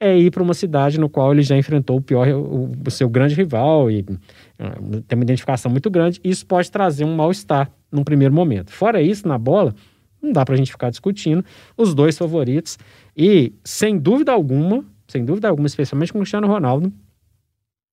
é 0.00 0.16
ir 0.18 0.30
para 0.30 0.42
uma 0.42 0.54
cidade 0.54 0.98
no 0.98 1.08
qual 1.08 1.32
ele 1.32 1.42
já 1.42 1.56
enfrentou 1.56 1.96
o 1.96 2.00
pior, 2.00 2.28
o, 2.28 2.72
o 2.86 2.90
seu 2.90 3.08
grande 3.08 3.34
rival 3.34 3.90
e 3.90 4.00
uh, 4.00 5.02
tem 5.06 5.16
uma 5.16 5.24
identificação 5.24 5.70
muito 5.70 5.90
grande. 5.90 6.20
Isso 6.22 6.44
pode 6.46 6.70
trazer 6.70 7.04
um 7.04 7.14
mal-estar 7.14 7.70
num 7.90 8.04
primeiro 8.04 8.34
momento. 8.34 8.72
Fora 8.72 9.00
isso, 9.00 9.26
na 9.26 9.38
bola, 9.38 9.74
não 10.20 10.32
dá 10.32 10.44
para 10.44 10.54
a 10.54 10.58
gente 10.58 10.70
ficar 10.70 10.90
discutindo 10.90 11.44
os 11.76 11.94
dois 11.94 12.18
favoritos 12.18 12.78
e 13.16 13.52
sem 13.62 13.98
dúvida 13.98 14.32
alguma, 14.32 14.84
sem 15.06 15.24
dúvida 15.24 15.48
alguma, 15.48 15.66
especialmente 15.66 16.12
com 16.12 16.18
o 16.18 16.22
Cristiano 16.22 16.46
Ronaldo, 16.46 16.92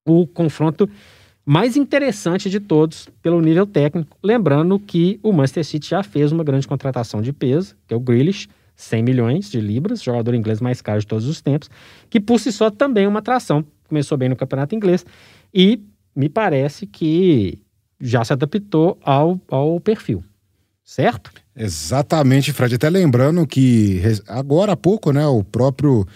o 0.06 0.26
confronto 0.28 0.90
mais 1.46 1.76
interessante 1.76 2.50
de 2.50 2.60
todos 2.60 3.10
pelo 3.22 3.42
nível 3.42 3.66
técnico, 3.66 4.16
lembrando 4.24 4.80
que 4.80 5.20
o 5.24 5.32
Manchester 5.32 5.66
City 5.66 5.90
já 5.90 6.04
fez 6.04 6.32
uma 6.32 6.44
grande 6.44 6.68
contratação 6.68 7.22
de 7.22 7.34
peso, 7.34 7.76
que 7.88 7.94
é 7.94 7.98
o 7.98 8.00
Grealish, 8.00 8.48
100 8.76 9.04
milhões 9.04 9.50
de 9.50 9.60
libras, 9.60 10.02
jogador 10.02 10.34
inglês 10.34 10.62
mais 10.62 10.82
caro 10.82 11.00
de 11.00 11.08
todos 11.08 11.28
os 11.28 11.42
tempos, 11.42 11.70
que 12.10 12.20
por 12.20 12.40
si 12.40 12.52
só 12.52 12.70
também 12.70 13.06
é 13.06 13.08
uma 13.08 13.20
atração. 13.20 13.66
Começou 13.88 14.18
bem 14.18 14.30
no 14.30 14.36
campeonato 14.36 14.74
inglês 14.76 15.06
e 15.54 15.82
me 16.16 16.30
parece 16.30 16.86
que 16.86 17.60
já 18.00 18.24
se 18.24 18.34
adaptou 18.34 18.98
ao, 19.04 19.40
ao 19.50 19.80
perfil, 19.80 20.24
certo? 20.84 21.32
Exatamente, 21.56 22.54
Fred. 22.54 22.76
Até 22.76 22.90
lembrando 22.90 23.46
que 23.46 24.02
agora 24.28 24.72
há 24.72 24.78
pouco, 24.78 25.12
né, 25.12 25.26
o 25.28 25.44
próprio 25.44 26.08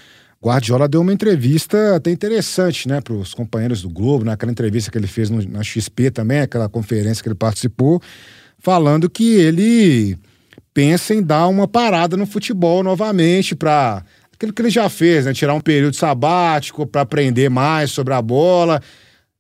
Guardiola 0.46 0.88
deu 0.88 1.02
uma 1.02 1.12
entrevista 1.12 1.96
até 1.96 2.12
interessante, 2.12 2.88
né, 2.88 3.02
para 3.02 3.14
os 3.14 3.34
companheiros 3.34 3.82
do 3.82 3.90
Globo, 3.90 4.24
naquela 4.24 4.52
entrevista 4.52 4.92
que 4.92 4.98
ele 4.98 5.08
fez 5.08 5.28
no, 5.28 5.42
na 5.42 5.64
XP 5.64 6.12
também, 6.12 6.40
aquela 6.40 6.70
conferência 6.70 7.24
que 7.24 7.28
ele 7.28 7.36
participou, 7.36 8.00
falando 8.60 9.10
que 9.10 9.38
ele 9.38 10.16
pensa 10.72 11.16
em 11.16 11.24
dar 11.24 11.48
uma 11.48 11.68
parada 11.68 12.16
no 12.16 12.28
futebol 12.28 12.84
novamente 12.84 13.56
para 13.56 14.04
aquilo 14.32 14.54
que 14.54 14.62
ele 14.62 14.70
já 14.70 14.88
fez, 14.88 15.26
né? 15.26 15.34
Tirar 15.34 15.56
um 15.56 15.62
período 15.62 15.96
sabático 15.96 16.86
para 16.86 17.02
aprender 17.02 17.50
mais 17.50 17.90
sobre 17.90 18.14
a 18.14 18.22
bola. 18.22 18.80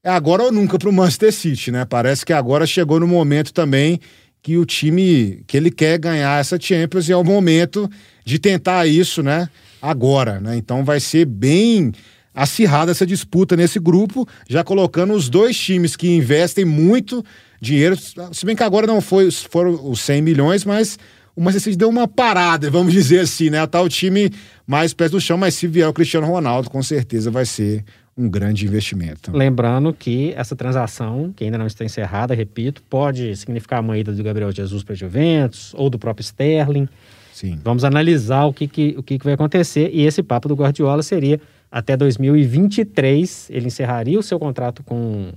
É 0.03 0.09
agora 0.09 0.41
ou 0.41 0.51
nunca 0.51 0.79
para 0.79 0.89
o 0.89 0.93
Manchester 0.93 1.31
City, 1.31 1.71
né? 1.71 1.85
Parece 1.85 2.25
que 2.25 2.33
agora 2.33 2.65
chegou 2.65 2.99
no 2.99 3.07
momento 3.07 3.53
também 3.53 3.99
que 4.41 4.57
o 4.57 4.65
time 4.65 5.43
que 5.45 5.55
ele 5.55 5.69
quer 5.69 5.99
ganhar 5.99 6.39
essa 6.39 6.59
Champions 6.59 7.09
e 7.09 7.11
é 7.11 7.17
o 7.17 7.23
momento 7.23 7.87
de 8.23 8.39
tentar 8.39 8.87
isso, 8.87 9.21
né? 9.21 9.49
Agora, 9.85 10.39
né? 10.39 10.57
Então 10.57 10.83
vai 10.83 10.99
ser 10.99 11.25
bem 11.25 11.91
acirrada 12.33 12.91
essa 12.91 13.05
disputa 13.05 13.55
nesse 13.55 13.79
grupo, 13.79 14.27
já 14.49 14.63
colocando 14.63 15.13
os 15.13 15.29
dois 15.29 15.57
times 15.57 15.95
que 15.95 16.09
investem 16.09 16.65
muito 16.65 17.23
dinheiro, 17.61 17.95
se 17.95 18.45
bem 18.45 18.55
que 18.55 18.63
agora 18.63 18.85
não 18.85 18.99
foi, 18.99 19.31
foram 19.31 19.89
os 19.89 20.01
100 20.01 20.21
milhões, 20.21 20.65
mas 20.65 20.99
o 21.35 21.41
Manchester 21.41 21.73
City 21.73 21.77
deu 21.77 21.89
uma 21.89 22.07
parada, 22.07 22.69
vamos 22.69 22.91
dizer 22.91 23.19
assim, 23.21 23.49
né? 23.49 23.65
Tá 23.67 23.81
o 23.81 23.87
time 23.87 24.31
mais 24.65 24.93
perto 24.93 25.13
do 25.13 25.21
chão, 25.21 25.37
mas 25.37 25.53
se 25.53 25.67
vier 25.67 25.87
o 25.87 25.93
Cristiano 25.93 26.27
Ronaldo, 26.27 26.69
com 26.69 26.81
certeza 26.81 27.29
vai 27.29 27.45
ser 27.45 27.83
um 28.17 28.29
grande 28.29 28.65
investimento. 28.65 29.31
Lembrando 29.35 29.93
que 29.93 30.33
essa 30.35 30.55
transação, 30.55 31.33
que 31.35 31.43
ainda 31.43 31.57
não 31.57 31.67
está 31.67 31.85
encerrada, 31.85 32.33
repito, 32.33 32.81
pode 32.89 33.35
significar 33.35 33.81
uma 33.81 33.97
ida 33.97 34.11
do 34.13 34.23
Gabriel 34.23 34.51
Jesus 34.51 34.83
para 34.83 34.93
a 34.93 34.95
Juventus 34.95 35.73
ou 35.75 35.89
do 35.89 35.99
próprio 35.99 36.23
Sterling. 36.23 36.87
Sim. 37.35 37.59
Vamos 37.61 37.83
analisar 37.83 38.45
o 38.45 38.53
que, 38.53 38.65
que, 38.65 38.95
o 38.97 39.03
que, 39.03 39.19
que 39.19 39.25
vai 39.25 39.33
acontecer. 39.33 39.89
E 39.93 40.05
esse 40.05 40.23
papo 40.23 40.47
do 40.47 40.55
Guardiola 40.55 41.03
seria 41.03 41.41
até 41.69 41.97
2023, 41.97 43.49
ele 43.49 43.67
encerraria 43.67 44.17
o 44.17 44.23
seu 44.23 44.39
contrato 44.39 44.81
com, 44.81 45.33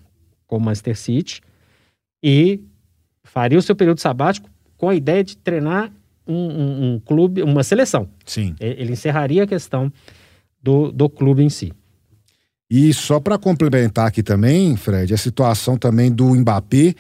com 0.46 0.58
o 0.58 0.60
Manchester 0.60 0.96
City 0.96 1.40
e 2.22 2.60
faria 3.24 3.58
o 3.58 3.62
seu 3.62 3.74
período 3.74 3.98
sabático 3.98 4.48
com 4.76 4.88
a 4.88 4.94
ideia 4.94 5.24
de 5.24 5.36
treinar 5.38 5.92
um, 6.24 6.36
um, 6.36 6.84
um 6.84 7.00
clube, 7.00 7.42
uma 7.42 7.64
seleção. 7.64 8.08
Sim. 8.24 8.54
Ele 8.60 8.92
encerraria 8.92 9.42
a 9.42 9.46
questão 9.48 9.92
do, 10.62 10.92
do 10.92 11.08
clube 11.08 11.42
em 11.42 11.48
si. 11.48 11.72
E 12.70 12.94
só 12.94 13.18
para 13.18 13.36
complementar 13.36 14.06
aqui 14.06 14.22
também, 14.22 14.76
Fred, 14.76 15.12
a 15.12 15.18
situação 15.18 15.76
também 15.76 16.12
do 16.12 16.32
Mbappé, 16.32 16.94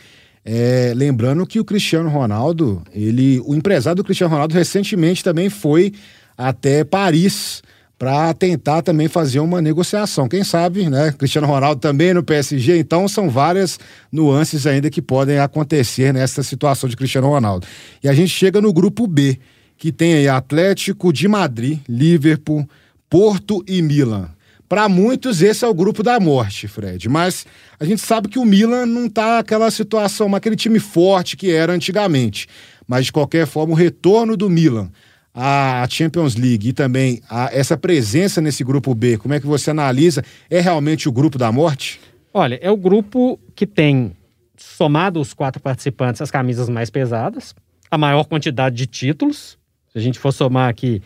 é, 0.50 0.94
lembrando 0.96 1.46
que 1.46 1.60
o 1.60 1.64
Cristiano 1.64 2.08
Ronaldo, 2.08 2.82
ele, 2.94 3.38
o 3.44 3.54
empresário 3.54 3.98
do 3.98 4.04
Cristiano 4.04 4.32
Ronaldo 4.32 4.54
recentemente 4.54 5.22
também 5.22 5.50
foi 5.50 5.92
até 6.38 6.82
Paris 6.84 7.62
para 7.98 8.32
tentar 8.32 8.80
também 8.80 9.08
fazer 9.08 9.40
uma 9.40 9.60
negociação. 9.60 10.26
Quem 10.26 10.42
sabe, 10.42 10.88
né? 10.88 11.12
Cristiano 11.12 11.46
Ronaldo 11.46 11.82
também 11.82 12.14
no 12.14 12.22
PSG, 12.22 12.78
então 12.78 13.06
são 13.06 13.28
várias 13.28 13.78
nuances 14.10 14.66
ainda 14.66 14.88
que 14.88 15.02
podem 15.02 15.38
acontecer 15.38 16.14
nessa 16.14 16.42
situação 16.42 16.88
de 16.88 16.96
Cristiano 16.96 17.28
Ronaldo. 17.28 17.66
E 18.02 18.08
a 18.08 18.14
gente 18.14 18.30
chega 18.30 18.58
no 18.58 18.72
grupo 18.72 19.06
B, 19.06 19.38
que 19.76 19.92
tem 19.92 20.14
aí 20.14 20.28
Atlético 20.28 21.12
de 21.12 21.28
Madrid, 21.28 21.80
Liverpool, 21.86 22.66
Porto 23.10 23.62
e 23.68 23.82
Milan. 23.82 24.30
Para 24.68 24.88
muitos, 24.88 25.40
esse 25.40 25.64
é 25.64 25.68
o 25.68 25.72
grupo 25.72 26.02
da 26.02 26.20
morte, 26.20 26.68
Fred. 26.68 27.08
Mas 27.08 27.46
a 27.80 27.84
gente 27.84 28.02
sabe 28.02 28.28
que 28.28 28.38
o 28.38 28.44
Milan 28.44 28.84
não 28.84 29.08
tá 29.08 29.38
aquela 29.38 29.70
situação, 29.70 30.34
aquele 30.34 30.56
time 30.56 30.78
forte 30.78 31.36
que 31.36 31.50
era 31.50 31.72
antigamente. 31.72 32.46
Mas, 32.86 33.06
de 33.06 33.12
qualquer 33.12 33.46
forma, 33.46 33.72
o 33.72 33.76
retorno 33.76 34.36
do 34.36 34.50
Milan 34.50 34.90
à 35.34 35.86
Champions 35.88 36.34
League 36.34 36.68
e 36.68 36.72
também 36.72 37.20
essa 37.52 37.76
presença 37.76 38.40
nesse 38.40 38.64
grupo 38.64 38.94
B, 38.94 39.16
como 39.16 39.34
é 39.34 39.40
que 39.40 39.46
você 39.46 39.70
analisa? 39.70 40.22
É 40.50 40.60
realmente 40.60 41.08
o 41.08 41.12
grupo 41.12 41.38
da 41.38 41.52
morte? 41.52 42.00
Olha, 42.34 42.58
é 42.60 42.70
o 42.70 42.76
grupo 42.76 43.38
que 43.54 43.66
tem, 43.66 44.16
somado 44.56 45.20
os 45.20 45.32
quatro 45.32 45.62
participantes, 45.62 46.20
as 46.20 46.30
camisas 46.30 46.68
mais 46.68 46.90
pesadas, 46.90 47.54
a 47.90 47.96
maior 47.96 48.24
quantidade 48.24 48.76
de 48.76 48.86
títulos. 48.86 49.56
Se 49.92 49.98
a 49.98 50.00
gente 50.00 50.18
for 50.18 50.32
somar 50.32 50.68
aqui 50.68 51.00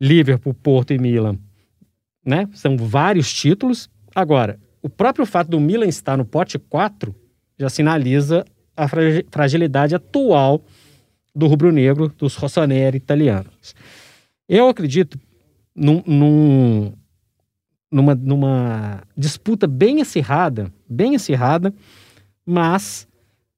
Liverpool, 0.00 0.54
Porto 0.54 0.92
e 0.92 0.98
Milan, 0.98 1.38
né? 2.24 2.48
São 2.52 2.76
vários 2.76 3.32
títulos. 3.32 3.88
Agora, 4.14 4.58
o 4.82 4.88
próprio 4.88 5.26
fato 5.26 5.50
do 5.50 5.60
Milan 5.60 5.86
estar 5.86 6.16
no 6.16 6.24
pote 6.24 6.58
4 6.58 7.14
já 7.58 7.68
sinaliza 7.68 8.44
a 8.76 8.86
fragilidade 9.30 9.94
atual 9.94 10.62
do 11.34 11.46
rubro-negro, 11.46 12.12
dos 12.16 12.36
rossoneri 12.36 12.96
italianos. 12.96 13.74
Eu 14.48 14.68
acredito 14.68 15.18
num, 15.74 16.02
num, 16.06 16.92
numa, 17.90 18.14
numa 18.14 19.02
disputa 19.16 19.66
bem 19.66 20.00
acirrada, 20.00 20.72
bem 20.88 21.16
acirrada, 21.16 21.74
mas, 22.44 23.08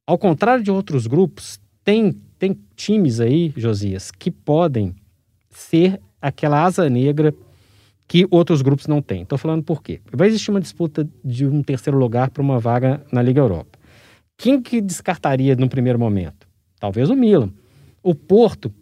ao 0.06 0.16
contrário 0.16 0.62
de 0.62 0.70
outros 0.70 1.06
grupos, 1.06 1.58
tem, 1.82 2.12
tem 2.38 2.58
times 2.75 3.20
aí, 3.20 3.52
Josias, 3.56 4.11
que 4.11 4.30
podem 4.30 4.94
ser 5.50 6.00
aquela 6.20 6.62
asa 6.62 6.88
negra 6.88 7.35
que 8.08 8.26
outros 8.30 8.62
grupos 8.62 8.86
não 8.86 9.02
têm. 9.02 9.22
Estou 9.22 9.38
falando 9.38 9.62
por 9.62 9.82
quê? 9.82 10.00
Vai 10.12 10.28
existir 10.28 10.50
uma 10.50 10.60
disputa 10.60 11.08
de 11.25 11.46
um 11.46 11.62
terceiro 11.62 11.98
lugar 11.98 12.30
para 12.30 12.42
uma 12.42 12.58
vaga 12.58 13.04
na 13.12 13.22
Liga 13.22 13.40
Europa. 13.40 13.78
Quem 14.36 14.60
que 14.60 14.80
descartaria 14.80 15.56
no 15.56 15.68
primeiro 15.68 15.98
momento? 15.98 16.46
Talvez 16.78 17.10
o 17.10 17.16
Milan. 17.16 17.50
O 18.02 18.14
Porto 18.14 18.72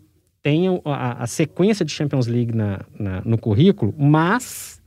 tem 0.43 0.67
a, 0.85 1.23
a 1.23 1.27
sequência 1.27 1.85
de 1.85 1.93
Champions 1.93 2.27
League 2.27 2.55
na, 2.55 2.81
na, 2.99 3.23
no 3.23 3.39
currículo, 3.39 3.95
mas 3.97 4.83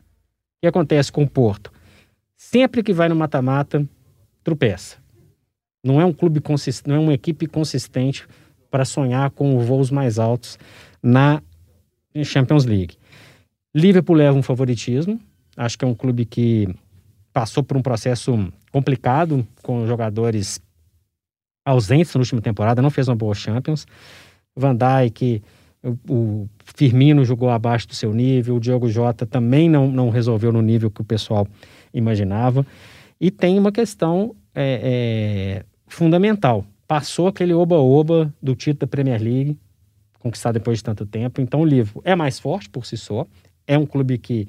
o 0.57 0.61
que 0.61 0.67
acontece 0.67 1.11
com 1.11 1.23
o 1.23 1.29
Porto? 1.29 1.71
Sempre 2.35 2.83
que 2.83 2.93
vai 2.93 3.09
no 3.09 3.15
mata-mata, 3.15 3.87
tropeça. 4.43 4.97
Não 5.83 5.99
é 5.99 6.05
um 6.05 6.13
clube 6.13 6.39
consistente, 6.41 6.89
não 6.89 6.95
é 6.95 6.99
uma 6.99 7.13
equipe 7.13 7.47
consistente 7.47 8.27
para 8.69 8.85
sonhar 8.85 9.31
com 9.31 9.57
voos 9.59 9.89
mais 9.89 10.19
altos 10.19 10.59
na 11.01 11.41
Champions 12.23 12.65
League. 12.65 12.97
Liverpool 13.75 14.15
leva 14.15 14.37
um 14.37 14.43
favoritismo. 14.43 15.19
Acho 15.55 15.77
que 15.77 15.85
é 15.85 15.87
um 15.87 15.95
clube 15.95 16.25
que 16.25 16.67
passou 17.33 17.63
por 17.63 17.77
um 17.77 17.81
processo 17.81 18.51
complicado 18.71 19.45
com 19.61 19.85
jogadores 19.85 20.59
ausentes 21.65 22.13
na 22.15 22.19
última 22.19 22.41
temporada, 22.41 22.81
não 22.81 22.89
fez 22.89 23.07
uma 23.07 23.15
boa 23.15 23.35
Champions. 23.35 23.85
Van 24.55 24.75
Dijk, 24.75 25.43
o 26.09 26.47
Firmino 26.63 27.23
jogou 27.25 27.49
abaixo 27.49 27.87
do 27.87 27.93
seu 27.93 28.13
nível, 28.13 28.55
o 28.55 28.59
Diogo 28.59 28.89
Jota 28.89 29.25
também 29.25 29.69
não, 29.69 29.87
não 29.91 30.09
resolveu 30.09 30.51
no 30.51 30.61
nível 30.61 30.89
que 30.89 31.01
o 31.01 31.03
pessoal 31.03 31.47
imaginava. 31.93 32.65
E 33.19 33.29
tem 33.29 33.59
uma 33.59 33.71
questão 33.71 34.35
é, 34.55 34.81
é, 34.83 35.65
fundamental. 35.87 36.65
Passou 36.87 37.27
aquele 37.27 37.53
oba-oba 37.53 38.33
do 38.41 38.55
título 38.55 38.79
da 38.79 38.87
Premier 38.87 39.21
League, 39.21 39.57
conquistado 40.19 40.53
depois 40.53 40.79
de 40.79 40.83
tanto 40.83 41.05
tempo. 41.05 41.41
Então 41.41 41.61
o 41.61 41.65
Liverpool 41.65 42.01
é 42.05 42.15
mais 42.15 42.39
forte 42.39 42.69
por 42.69 42.85
si 42.85 42.97
só, 42.97 43.27
é 43.67 43.77
um 43.77 43.85
clube 43.85 44.17
que 44.17 44.47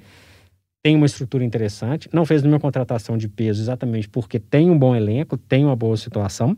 tem 0.82 0.96
uma 0.96 1.06
estrutura 1.06 1.44
interessante, 1.44 2.08
não 2.12 2.24
fez 2.24 2.42
nenhuma 2.42 2.60
contratação 2.60 3.18
de 3.18 3.28
peso 3.28 3.60
exatamente 3.60 4.08
porque 4.08 4.38
tem 4.38 4.70
um 4.70 4.78
bom 4.78 4.94
elenco, 4.94 5.36
tem 5.36 5.64
uma 5.64 5.76
boa 5.76 5.96
situação. 5.96 6.56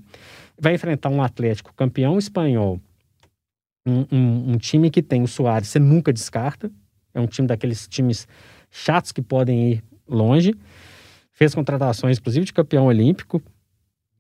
Vai 0.58 0.74
enfrentar 0.74 1.08
um 1.08 1.22
Atlético 1.22 1.72
campeão 1.74 2.18
espanhol, 2.18 2.78
um, 3.86 4.04
um, 4.12 4.52
um 4.52 4.58
time 4.58 4.90
que 4.90 5.02
tem 5.02 5.22
o 5.22 5.26
Soares, 5.26 5.68
você 5.68 5.78
nunca 5.78 6.12
descarta. 6.12 6.70
É 7.14 7.20
um 7.20 7.26
time 7.26 7.48
daqueles 7.48 7.88
times 7.88 8.28
chatos 8.70 9.10
que 9.10 9.22
podem 9.22 9.72
ir 9.72 9.84
longe. 10.06 10.54
Fez 11.32 11.54
contratações, 11.54 12.18
inclusive, 12.18 12.44
de 12.44 12.52
campeão 12.52 12.86
olímpico. 12.86 13.42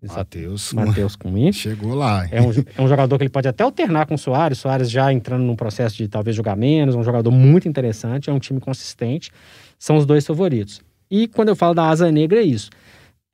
Matheus. 0.02 0.72
Matheus 0.72 1.16
Cunha. 1.16 1.52
Chegou 1.52 1.94
lá. 1.94 2.26
É 2.30 2.40
um, 2.40 2.50
é 2.50 2.82
um, 2.82 2.88
jogador 2.88 3.18
que 3.18 3.24
ele 3.24 3.30
pode 3.30 3.48
até 3.48 3.62
alternar 3.62 4.06
com 4.06 4.14
o 4.14 4.18
Soares. 4.18 4.58
Soares 4.58 4.90
já 4.90 5.12
entrando 5.12 5.42
num 5.42 5.54
processo 5.54 5.96
de 5.96 6.08
talvez 6.08 6.34
jogar 6.34 6.56
menos. 6.56 6.94
Um 6.94 7.02
jogador 7.02 7.30
muito 7.30 7.68
interessante. 7.68 8.30
É 8.30 8.32
um 8.32 8.38
time 8.38 8.60
consistente. 8.60 9.30
São 9.78 9.96
os 9.96 10.06
dois 10.06 10.26
favoritos. 10.26 10.80
E 11.10 11.28
quando 11.28 11.48
eu 11.48 11.56
falo 11.56 11.74
da 11.74 11.88
asa 11.88 12.10
negra, 12.10 12.40
é 12.40 12.42
isso. 12.42 12.70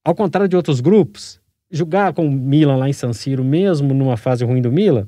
Ao 0.04 0.14
contrário 0.14 0.48
de 0.48 0.56
outros 0.56 0.80
grupos, 0.80 1.40
jogar 1.70 2.12
com 2.12 2.26
o 2.26 2.30
Milan 2.30 2.76
lá 2.76 2.88
em 2.88 2.92
San 2.92 3.12
Siro, 3.12 3.44
mesmo 3.44 3.92
numa 3.92 4.16
fase 4.16 4.44
ruim 4.44 4.62
do 4.62 4.72
Milan, 4.72 5.06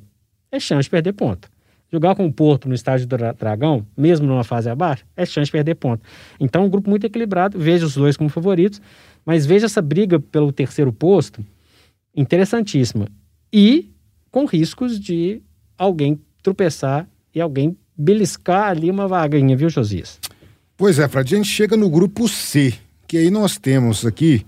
é 0.51 0.61
chance 0.61 0.85
de 0.85 0.91
perder 0.91 1.13
ponto. 1.13 1.49
Jogar 1.91 2.15
com 2.15 2.27
o 2.27 2.33
Porto 2.33 2.69
no 2.69 2.75
estádio 2.75 3.07
do 3.07 3.17
Dragão, 3.17 3.87
mesmo 3.97 4.27
numa 4.27 4.45
fase 4.45 4.69
abaixo, 4.69 5.07
é 5.17 5.25
chance 5.25 5.47
de 5.47 5.53
perder 5.53 5.75
ponto. 5.77 6.03
Então, 6.39 6.67
um 6.67 6.69
grupo 6.69 6.91
muito 6.91 7.07
equilibrado. 7.07 7.59
Vejo 7.59 7.87
os 7.87 7.95
dois 7.95 8.17
como 8.17 8.29
favoritos. 8.29 8.81
Mas 9.29 9.45
veja 9.45 9.67
essa 9.67 9.83
briga 9.83 10.19
pelo 10.19 10.51
terceiro 10.51 10.91
posto, 10.91 11.45
interessantíssima. 12.17 13.09
E 13.53 13.91
com 14.31 14.47
riscos 14.47 14.99
de 14.99 15.43
alguém 15.77 16.19
tropeçar 16.43 17.07
e 17.35 17.39
alguém 17.39 17.77
beliscar 17.95 18.71
ali 18.71 18.91
uma 18.91 19.07
vaguinha, 19.07 19.55
viu, 19.55 19.69
Josias? 19.69 20.19
Pois 20.79 20.99
é, 20.99 21.07
Fred, 21.07 21.35
a 21.35 21.37
gente 21.37 21.51
chega 21.51 21.77
no 21.77 21.91
grupo 21.91 22.27
C, 22.27 22.73
que 23.07 23.19
aí 23.19 23.29
nós 23.29 23.59
temos 23.59 24.07
aqui 24.07 24.47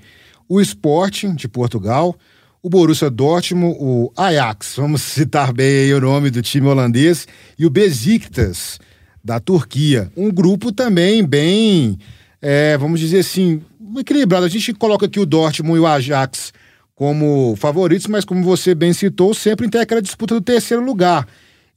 o 0.48 0.62
Sporting 0.62 1.34
de 1.34 1.46
Portugal, 1.46 2.16
o 2.62 2.70
Borussia 2.70 3.10
Dortmund, 3.10 3.76
o 3.78 4.10
Ajax, 4.16 4.76
vamos 4.76 5.02
citar 5.02 5.52
bem 5.52 5.66
aí 5.66 5.92
o 5.92 6.00
nome 6.00 6.30
do 6.30 6.40
time 6.40 6.66
holandês, 6.66 7.28
e 7.58 7.66
o 7.66 7.70
Besiktas 7.70 8.78
da 9.22 9.38
Turquia. 9.40 10.10
Um 10.16 10.30
grupo 10.30 10.72
também 10.72 11.22
bem, 11.22 11.98
é, 12.40 12.78
vamos 12.78 12.98
dizer 12.98 13.18
assim, 13.18 13.60
equilibrado. 13.98 14.46
A 14.46 14.48
gente 14.48 14.72
coloca 14.74 15.06
aqui 15.06 15.18
o 15.18 15.26
Dortmund 15.26 15.78
e 15.78 15.80
o 15.80 15.86
Ajax 15.86 16.52
como 16.94 17.56
favoritos, 17.56 18.06
mas 18.06 18.26
como 18.26 18.44
você 18.44 18.74
bem 18.74 18.92
citou, 18.92 19.32
sempre 19.32 19.68
tem 19.70 19.80
aquela 19.80 20.02
disputa 20.02 20.34
do 20.34 20.40
terceiro 20.40 20.84
lugar. 20.84 21.26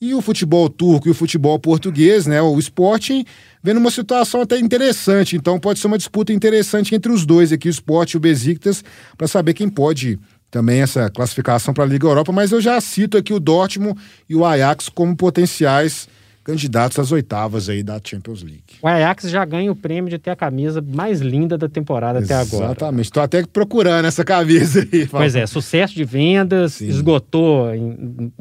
E 0.01 0.13
o 0.13 0.22
futebol 0.22 0.67
turco 0.70 1.08
e 1.08 1.12
o 1.12 1.13
futebol 1.13 1.58
português, 1.58 2.27
né, 2.27 2.41
o 2.41 2.60
Sporting, 2.60 3.24
vendo 3.63 3.77
uma 3.77 3.89
situação 3.89 4.41
até 4.41 4.60
interessante. 4.60 5.38
Então 5.38 5.58
pode 5.58 5.79
ser 5.79 5.88
uma 5.88 5.98
disputa 5.98 6.34
interessante 6.34 6.93
entre 6.93 7.10
os 7.10 7.25
dois 7.25 7.53
aqui, 7.53 7.70
o 7.70 7.72
Sport 7.72 8.12
e 8.12 8.17
o 8.17 8.20
Besiktas, 8.20 8.84
para 9.17 9.27
saber 9.27 9.53
quem 9.53 9.70
pode 9.70 10.20
também 10.51 10.82
essa 10.82 11.10
classificação 11.10 11.74
para 11.74 11.86
a 11.86 11.88
Liga 11.88 12.05
Europa. 12.05 12.34
Mas 12.34 12.51
eu 12.51 12.60
já 12.60 12.79
cito 12.82 13.17
aqui 13.17 13.34
o 13.34 13.39
Dortmund 13.39 13.98
e 14.29 14.36
o 14.36 14.46
Ajax 14.46 14.89
como 14.89 15.15
potenciais 15.15 16.10
candidatos 16.43 17.00
às 17.00 17.12
oitavas 17.12 17.69
aí 17.69 17.81
da 17.81 18.00
Champions 18.03 18.43
League. 18.43 18.75
O 18.81 18.88
Ajax 18.88 19.29
já 19.29 19.45
ganha 19.45 19.71
o 19.71 19.75
prêmio 19.75 20.09
de 20.09 20.17
ter 20.17 20.31
a 20.31 20.35
camisa 20.35 20.81
mais 20.81 21.21
linda 21.21 21.57
da 21.57 21.69
temporada 21.69 22.19
Exatamente. 22.19 22.47
até 22.47 22.55
agora. 22.55 22.71
Exatamente. 22.71 23.05
Estou 23.05 23.23
até 23.23 23.45
procurando 23.45 24.05
essa 24.05 24.25
camisa 24.25 24.81
aí. 24.91 25.07
Pois 25.07 25.35
é, 25.35 25.47
sucesso 25.47 25.93
de 25.93 26.03
vendas, 26.03 26.73
Sim. 26.73 26.88
esgotou 26.88 27.73
em, 27.73 28.31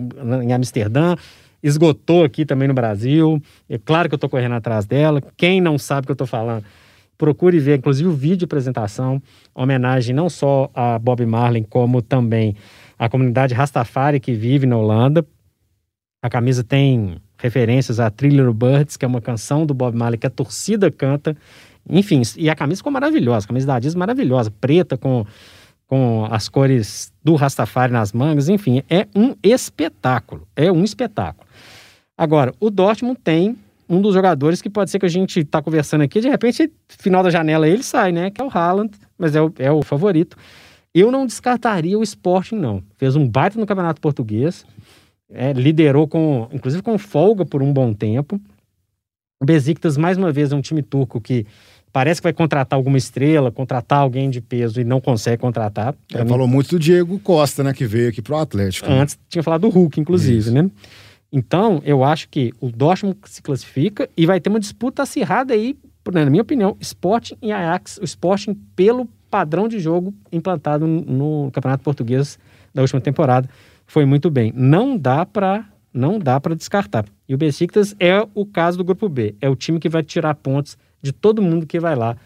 em 0.42 0.52
Amsterdã, 0.52 1.14
esgotou 1.62 2.24
aqui 2.24 2.44
também 2.44 2.66
no 2.66 2.74
Brasil. 2.74 3.40
É 3.68 3.78
claro 3.78 4.08
que 4.08 4.14
eu 4.14 4.16
estou 4.16 4.28
correndo 4.28 4.56
atrás 4.56 4.84
dela. 4.84 5.22
Quem 5.36 5.60
não 5.60 5.78
sabe 5.78 6.04
o 6.04 6.06
que 6.06 6.10
eu 6.10 6.14
estou 6.14 6.26
falando, 6.26 6.64
procure 7.16 7.60
ver, 7.60 7.78
inclusive, 7.78 8.08
o 8.08 8.12
vídeo 8.12 8.38
de 8.38 8.44
apresentação, 8.46 9.22
homenagem 9.54 10.12
não 10.12 10.28
só 10.28 10.68
a 10.74 10.98
Bob 10.98 11.24
Marley, 11.24 11.64
como 11.70 12.02
também 12.02 12.56
a 12.98 13.08
comunidade 13.08 13.54
Rastafari 13.54 14.18
que 14.18 14.32
vive 14.32 14.66
na 14.66 14.76
Holanda. 14.76 15.24
A 16.20 16.28
camisa 16.28 16.64
tem 16.64 17.20
referências 17.42 17.98
a 17.98 18.08
Thriller 18.08 18.52
Birds, 18.52 18.96
que 18.96 19.04
é 19.04 19.08
uma 19.08 19.20
canção 19.20 19.66
do 19.66 19.74
Bob 19.74 19.96
Marley 19.96 20.16
que 20.16 20.26
a 20.26 20.30
torcida 20.30 20.90
canta. 20.90 21.36
Enfim, 21.90 22.22
e 22.36 22.48
a 22.48 22.54
camisa 22.54 22.78
ficou 22.78 22.92
maravilhosa, 22.92 23.44
a 23.44 23.48
camisa 23.48 23.66
da 23.66 23.74
Adidas 23.74 23.96
maravilhosa, 23.96 24.52
preta 24.60 24.96
com, 24.96 25.26
com 25.88 26.28
as 26.30 26.48
cores 26.48 27.12
do 27.22 27.34
Rastafari 27.34 27.92
nas 27.92 28.12
mangas, 28.12 28.48
enfim, 28.48 28.84
é 28.88 29.08
um 29.16 29.34
espetáculo, 29.42 30.46
é 30.54 30.70
um 30.70 30.84
espetáculo. 30.84 31.44
Agora, 32.16 32.54
o 32.60 32.70
Dortmund 32.70 33.18
tem 33.24 33.56
um 33.88 34.00
dos 34.00 34.14
jogadores 34.14 34.62
que 34.62 34.70
pode 34.70 34.92
ser 34.92 35.00
que 35.00 35.06
a 35.06 35.08
gente 35.08 35.40
está 35.40 35.60
conversando 35.60 36.02
aqui, 36.02 36.20
de 36.20 36.28
repente, 36.28 36.70
final 36.88 37.24
da 37.24 37.30
janela 37.30 37.66
ele 37.68 37.82
sai, 37.82 38.12
né? 38.12 38.30
Que 38.30 38.40
é 38.40 38.44
o 38.44 38.48
Haaland, 38.48 38.92
mas 39.18 39.34
é 39.34 39.42
o, 39.42 39.52
é 39.58 39.72
o 39.72 39.82
favorito. 39.82 40.36
Eu 40.94 41.10
não 41.10 41.26
descartaria 41.26 41.98
o 41.98 42.02
Sporting, 42.02 42.56
não. 42.56 42.82
Fez 42.96 43.16
um 43.16 43.28
baita 43.28 43.58
no 43.58 43.66
Campeonato 43.66 44.00
Português, 44.00 44.64
é, 45.32 45.52
liderou 45.52 46.06
com, 46.06 46.48
inclusive 46.52 46.82
com 46.82 46.96
folga 46.98 47.44
por 47.44 47.62
um 47.62 47.72
bom 47.72 47.92
tempo. 47.92 48.40
O 49.40 49.44
Besiktas, 49.44 49.96
mais 49.96 50.16
uma 50.16 50.30
vez, 50.30 50.52
é 50.52 50.56
um 50.56 50.60
time 50.60 50.82
turco 50.82 51.20
que 51.20 51.46
parece 51.92 52.20
que 52.20 52.24
vai 52.24 52.32
contratar 52.32 52.76
alguma 52.76 52.96
estrela, 52.96 53.50
contratar 53.50 53.98
alguém 53.98 54.30
de 54.30 54.40
peso 54.40 54.80
e 54.80 54.84
não 54.84 55.00
consegue 55.00 55.38
contratar. 55.38 55.94
É, 56.12 56.24
falou 56.24 56.46
muito 56.46 56.70
do 56.70 56.78
Diego 56.78 57.18
Costa, 57.18 57.62
né, 57.62 57.72
que 57.72 57.84
veio 57.84 58.08
aqui 58.08 58.22
pro 58.22 58.36
Atlético. 58.36 58.88
Né? 58.88 59.00
Antes 59.00 59.18
tinha 59.28 59.42
falado 59.42 59.62
do 59.62 59.68
Hulk, 59.68 60.00
inclusive, 60.00 60.38
Isso. 60.38 60.52
né? 60.52 60.70
Então, 61.32 61.80
eu 61.84 62.04
acho 62.04 62.28
que 62.28 62.52
o 62.60 62.70
Dortmund 62.70 63.18
se 63.24 63.40
classifica 63.40 64.08
e 64.16 64.26
vai 64.26 64.38
ter 64.38 64.50
uma 64.50 64.60
disputa 64.60 65.02
acirrada 65.02 65.54
aí, 65.54 65.76
na 66.12 66.28
minha 66.28 66.42
opinião, 66.42 66.76
Sporting 66.78 67.36
e 67.40 67.50
Ajax, 67.50 67.98
o 67.98 68.04
Sporting 68.04 68.54
pelo 68.76 69.08
padrão 69.30 69.66
de 69.66 69.80
jogo 69.80 70.12
implantado 70.30 70.86
no 70.86 71.50
Campeonato 71.52 71.82
Português 71.82 72.38
da 72.74 72.82
última 72.82 73.00
temporada. 73.00 73.48
Foi 73.92 74.06
muito 74.06 74.30
bem. 74.30 74.50
Não 74.56 74.96
dá 74.96 75.26
para 75.26 75.66
não 75.92 76.18
dá 76.18 76.40
para 76.40 76.56
descartar. 76.56 77.04
E 77.28 77.34
o 77.34 77.36
Besiktas 77.36 77.94
é 78.00 78.26
o 78.34 78.46
caso 78.46 78.78
do 78.78 78.84
grupo 78.84 79.06
B, 79.06 79.34
é 79.38 79.50
o 79.50 79.54
time 79.54 79.78
que 79.78 79.90
vai 79.90 80.02
tirar 80.02 80.34
pontos 80.34 80.78
de 81.02 81.12
todo 81.12 81.42
mundo 81.42 81.66
que 81.66 81.78
vai 81.78 81.94
lá 81.94 82.16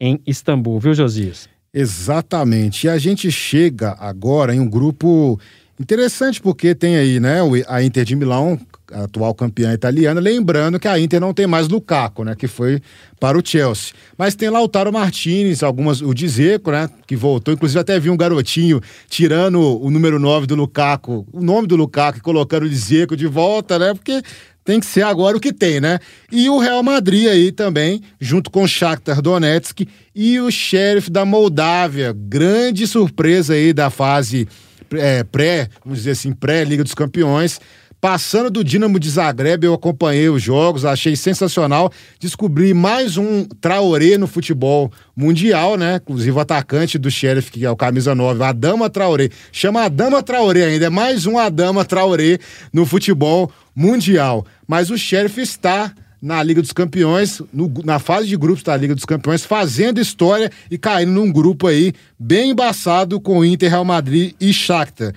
em 0.00 0.20
Istambul, 0.26 0.80
viu, 0.80 0.92
Josias? 0.92 1.48
Exatamente. 1.72 2.88
E 2.88 2.90
a 2.90 2.98
gente 2.98 3.30
chega 3.30 3.94
agora 4.00 4.52
em 4.52 4.58
um 4.58 4.68
grupo 4.68 5.38
Interessante 5.82 6.40
porque 6.40 6.76
tem 6.76 6.96
aí, 6.96 7.18
né, 7.18 7.38
a 7.66 7.82
Inter 7.82 8.04
de 8.04 8.14
Milão, 8.14 8.56
atual 8.92 9.34
campeã 9.34 9.72
italiana, 9.72 10.20
lembrando 10.20 10.78
que 10.78 10.88
a 10.88 10.98
Inter 10.98 11.20
não 11.20 11.34
tem 11.34 11.46
mais 11.46 11.68
Lukaku, 11.68 12.24
né, 12.24 12.34
que 12.34 12.46
foi 12.46 12.80
para 13.18 13.38
o 13.38 13.42
Chelsea. 13.44 13.94
Mas 14.16 14.34
tem 14.34 14.50
Lautaro 14.50 14.92
Martinez, 14.92 15.62
algumas 15.62 16.00
o 16.00 16.12
Dzeko, 16.12 16.70
né, 16.70 16.88
que 17.06 17.16
voltou, 17.16 17.54
inclusive 17.54 17.80
até 17.80 17.98
vi 17.98 18.10
um 18.10 18.16
garotinho 18.16 18.80
tirando 19.08 19.60
o 19.60 19.90
número 19.90 20.18
9 20.18 20.46
do 20.46 20.54
Lukaku, 20.54 21.26
o 21.32 21.42
nome 21.42 21.66
do 21.66 21.76
Lukaku 21.76 22.18
e 22.18 22.20
colocando 22.20 22.64
o 22.64 22.68
Dzeko 22.68 23.16
de 23.16 23.26
volta, 23.26 23.78
né? 23.78 23.94
Porque 23.94 24.22
tem 24.64 24.78
que 24.78 24.86
ser 24.86 25.02
agora 25.02 25.36
o 25.36 25.40
que 25.40 25.52
tem, 25.52 25.80
né? 25.80 25.98
E 26.30 26.48
o 26.48 26.58
Real 26.58 26.82
Madrid 26.82 27.28
aí 27.28 27.50
também, 27.50 28.00
junto 28.20 28.50
com 28.50 28.62
o 28.62 28.68
Shakhtar 28.68 29.20
Donetsk 29.20 29.88
e 30.14 30.38
o 30.40 30.50
Sheriff 30.50 31.10
da 31.10 31.24
Moldávia, 31.24 32.14
grande 32.16 32.86
surpresa 32.86 33.54
aí 33.54 33.72
da 33.72 33.90
fase 33.90 34.46
é, 34.94 35.24
pré, 35.24 35.68
vamos 35.84 36.00
dizer 36.00 36.12
assim, 36.12 36.32
pré-Liga 36.32 36.84
dos 36.84 36.94
Campeões. 36.94 37.60
Passando 38.02 38.50
do 38.50 38.64
Dinamo 38.64 38.98
de 38.98 39.08
Zagreb, 39.08 39.64
eu 39.64 39.74
acompanhei 39.74 40.28
os 40.28 40.42
jogos, 40.42 40.84
achei 40.84 41.14
sensacional. 41.14 41.88
Descobri 42.18 42.74
mais 42.74 43.16
um 43.16 43.44
Traoré 43.44 44.18
no 44.18 44.26
futebol 44.26 44.90
mundial, 45.14 45.76
né? 45.76 46.00
Inclusive 46.02 46.32
o 46.36 46.40
atacante 46.40 46.98
do 46.98 47.08
Sheriff, 47.08 47.52
que 47.52 47.64
é 47.64 47.70
o 47.70 47.76
camisa 47.76 48.12
9, 48.12 48.42
Adama 48.42 48.90
Traoré. 48.90 49.28
Chama 49.52 49.84
Adama 49.84 50.20
Traoré 50.20 50.64
ainda, 50.64 50.86
é 50.86 50.90
mais 50.90 51.26
um 51.26 51.38
Adama 51.38 51.84
Traoré 51.84 52.40
no 52.72 52.84
futebol 52.84 53.52
mundial. 53.72 54.44
Mas 54.66 54.90
o 54.90 54.98
Sheriff 54.98 55.40
está 55.40 55.94
na 56.20 56.42
Liga 56.42 56.60
dos 56.60 56.72
Campeões, 56.72 57.40
no, 57.52 57.72
na 57.84 58.00
fase 58.00 58.26
de 58.26 58.36
grupos 58.36 58.64
da 58.64 58.76
Liga 58.76 58.96
dos 58.96 59.04
Campeões, 59.04 59.44
fazendo 59.44 60.00
história 60.00 60.50
e 60.68 60.76
caindo 60.76 61.12
num 61.12 61.30
grupo 61.30 61.68
aí 61.68 61.92
bem 62.18 62.50
embaçado 62.50 63.20
com 63.20 63.44
Inter, 63.44 63.70
Real 63.70 63.84
Madrid 63.84 64.34
e 64.40 64.52
Shakhtar. 64.52 65.14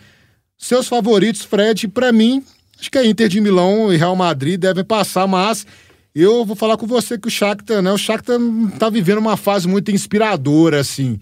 Seus 0.56 0.88
favoritos, 0.88 1.42
Fred, 1.42 1.88
para 1.88 2.12
mim, 2.12 2.44
acho 2.80 2.92
que 2.92 2.98
a 2.98 3.06
Inter 3.06 3.28
de 3.28 3.42
Milão 3.42 3.92
e 3.92 3.98
Real 3.98 4.16
Madrid 4.16 4.60
devem 4.60 4.84
passar, 4.84 5.28
mas 5.28 5.66
eu 6.14 6.46
vou 6.46 6.56
falar 6.56 6.78
com 6.78 6.88
você 6.88 7.18
que 7.18 7.28
o 7.28 7.32
Shakhtar, 7.32 7.82
né, 7.82 7.92
o 7.92 7.98
Shakhtar 7.98 8.38
tá 8.80 8.90
vivendo 8.90 9.18
uma 9.18 9.38
fase 9.38 9.68
muito 9.68 9.92
inspiradora 9.92 10.80
assim, 10.80 11.20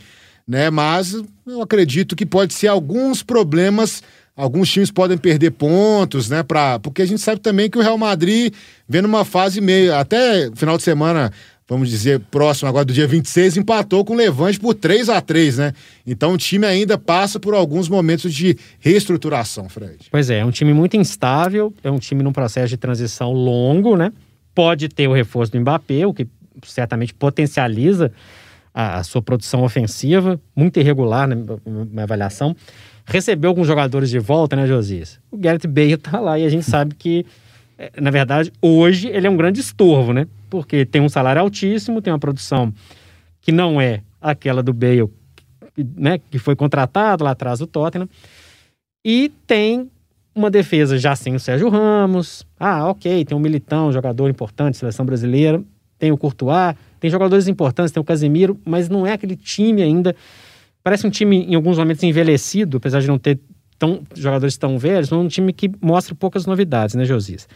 né? 0.48 0.70
Mas 0.70 1.14
eu 1.48 1.62
acredito 1.62 2.16
que 2.16 2.26
pode 2.26 2.54
ser 2.54 2.68
alguns 2.68 3.24
problemas 3.24 4.04
alguns 4.36 4.70
times 4.70 4.92
podem 4.92 5.18
perder 5.18 5.52
pontos, 5.52 6.30
né? 6.30 6.44
Pra, 6.44 6.80
porque 6.80 7.02
a 7.02 7.06
gente 7.06 7.22
sabe 7.22 7.40
também 7.40 7.70
que 7.70 7.78
o 7.78 7.82
Real 7.82 7.98
Madrid 7.98 8.54
vem 8.88 9.02
numa 9.02 9.24
fase 9.24 9.62
meio. 9.62 9.96
Até 9.96 10.50
final 10.56 10.78
de 10.78 10.84
semana, 10.84 11.32
vamos 11.68 11.90
dizer, 11.90 12.20
próximo 12.32 12.70
agora 12.70 12.86
do 12.86 12.94
dia 12.94 13.08
26, 13.08 13.58
empatou 13.58 14.04
com 14.04 14.14
o 14.14 14.16
Levante 14.16 14.60
por 14.60 14.74
3 14.74 15.10
a 15.10 15.22
3 15.22 15.58
né? 15.58 15.74
Então 16.06 16.34
o 16.34 16.38
time 16.38 16.66
ainda 16.66 16.98
passa 16.98 17.40
por 17.40 17.54
alguns 17.54 17.88
momentos 17.90 18.34
de 18.34 18.58
reestruturação, 18.80 19.70
Fred. 19.70 20.08
Pois 20.12 20.30
é, 20.30 20.40
é 20.40 20.46
um 20.46 20.52
time 20.52 20.74
muito 20.74 20.98
instável, 20.98 21.74
é 21.84 21.92
um 21.92 22.00
time 22.00 22.24
num 22.24 22.34
processo 22.34 22.70
de 22.70 22.78
transição 22.78 23.32
longo, 23.32 23.96
né? 23.96 24.12
Pode 24.54 24.90
ter 24.90 25.08
o 25.08 25.14
reforço 25.14 25.52
do 25.52 25.60
Mbappé, 25.60 26.06
o 26.06 26.14
que 26.14 26.28
certamente 26.66 27.14
potencializa 27.14 28.12
a, 28.74 29.00
a 29.00 29.04
sua 29.04 29.22
produção 29.22 29.64
ofensiva, 29.64 30.40
muito 30.56 30.80
irregular 30.80 31.28
na 31.28 31.36
minha 31.36 32.04
avaliação 32.04 32.56
recebeu 33.06 33.50
alguns 33.50 33.68
jogadores 33.68 34.10
de 34.10 34.20
volta, 34.20 34.56
né, 34.56 34.66
Josias? 34.68 35.20
O 35.32 35.38
Gareth 35.38 35.68
Bale 35.68 35.98
tá 35.98 36.20
lá 36.20 36.40
e 36.40 36.46
a 36.46 36.50
gente 36.50 36.66
sabe 36.66 36.96
que, 36.96 37.26
eh, 37.78 37.92
na 38.00 38.12
verdade, 38.12 38.52
hoje 38.62 39.08
ele 39.08 39.28
é 39.28 39.30
um 39.30 39.38
grande 39.38 39.60
estorvo, 39.60 40.14
né? 40.14 40.28
Porque 40.54 40.86
tem 40.86 41.02
um 41.02 41.10
salário 41.10 41.42
altíssimo, 41.42 42.00
tem 42.00 42.14
uma 42.14 42.20
produção 42.20 42.72
que 43.42 43.52
não 43.52 43.82
é 43.82 44.04
aquela 44.22 44.62
do 44.62 44.72
Bale, 44.72 45.10
né, 45.98 46.20
que 46.30 46.38
foi 46.38 46.56
contratado 46.56 47.24
lá 47.24 47.32
atrás 47.32 47.58
do 47.58 47.66
Tottenham, 47.66 48.08
e 49.04 49.32
tem 49.48 49.90
uma 50.36 50.52
defesa 50.52 50.96
já 51.00 51.16
sem 51.16 51.34
o 51.34 51.40
Sérgio 51.40 51.70
Ramos. 51.70 52.46
Ah, 52.60 52.88
ok, 52.88 53.26
tem 53.26 53.36
um 53.36 53.42
Militão, 53.42 53.92
jogador 53.92 54.30
importante, 54.30 54.78
seleção 54.78 55.04
brasileira, 55.04 55.60
tem 55.98 56.12
o 56.12 56.18
Courtois, 56.18 56.76
tem 57.00 57.10
jogadores 57.10 57.48
importantes, 57.48 57.92
tem 57.92 58.00
o 58.00 58.04
Casemiro, 58.04 58.60
mas 58.64 58.90
não 58.90 59.08
é 59.08 59.14
aquele 59.14 59.36
time 59.36 59.82
ainda 59.82 60.16
Parece 60.84 61.08
um 61.08 61.10
time, 61.10 61.46
em 61.46 61.56
alguns 61.56 61.78
momentos, 61.78 62.04
envelhecido, 62.04 62.76
apesar 62.76 63.00
de 63.00 63.08
não 63.08 63.18
ter 63.18 63.40
tão, 63.80 64.04
jogadores 64.14 64.58
tão 64.58 64.78
velhos, 64.78 65.10
mas 65.10 65.20
um 65.20 65.28
time 65.30 65.54
que 65.54 65.72
mostra 65.82 66.14
poucas 66.14 66.46
novidades, 66.46 66.94
né, 66.94 67.06
Josias? 67.06 67.48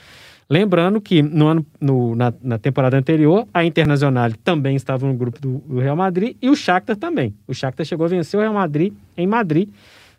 Lembrando 0.49 1.01
que 1.01 1.21
no 1.21 1.47
ano, 1.47 1.65
no, 1.79 2.15
na, 2.15 2.33
na, 2.41 2.57
temporada 2.57 2.97
anterior, 2.97 3.45
a 3.53 3.65
Internacional 3.65 4.31
também 4.43 4.77
estava 4.77 5.05
no 5.05 5.13
grupo 5.13 5.41
do, 5.41 5.57
do, 5.59 5.79
Real 5.79 5.95
Madrid 5.95 6.37
e 6.41 6.49
o 6.49 6.55
Shakhtar 6.55 6.95
também. 6.95 7.35
O 7.45 7.53
Shakhtar 7.53 7.85
chegou 7.85 8.05
a 8.05 8.09
vencer 8.09 8.39
o 8.39 8.41
Real 8.41 8.53
Madrid 8.53 8.93
em 9.17 9.27
Madrid, 9.27 9.69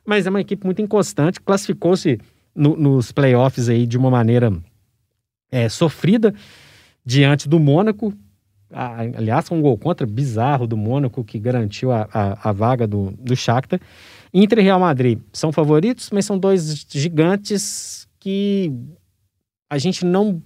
mas 0.05 0.27
é 0.27 0.31
uma 0.31 0.41
equipe 0.41 0.67
muito 0.67 0.83
inconstante, 0.83 1.41
classificou-se 1.41 2.21
no, 2.55 2.77
nos 2.77 3.11
playoffs 3.11 3.71
aí 3.71 3.87
de 3.87 3.97
uma 3.97 4.11
maneira 4.11 4.53
é, 5.51 5.67
sofrida 5.71 6.35
diante 7.03 7.49
do 7.49 7.59
Mônaco, 7.59 8.13
aliás, 8.71 9.49
com 9.49 9.57
um 9.57 9.63
gol 9.63 9.79
contra 9.79 10.07
bizarro 10.07 10.67
do 10.67 10.77
Mônaco, 10.77 11.25
que 11.25 11.39
garantiu 11.39 11.91
a, 11.91 12.07
a, 12.13 12.51
a, 12.51 12.53
vaga 12.53 12.87
do, 12.87 13.13
do 13.19 13.35
Shakhtar. 13.35 13.81
Inter 14.35 14.59
e 14.59 14.63
Real 14.63 14.79
Madrid 14.79 15.21
são 15.33 15.51
favoritos, 15.53 16.11
mas 16.13 16.27
são 16.27 16.39
dois 16.39 16.87
gigantes 16.91 18.07
que 18.21 18.71
a 19.69 19.79
gente 19.79 20.05
não 20.05 20.43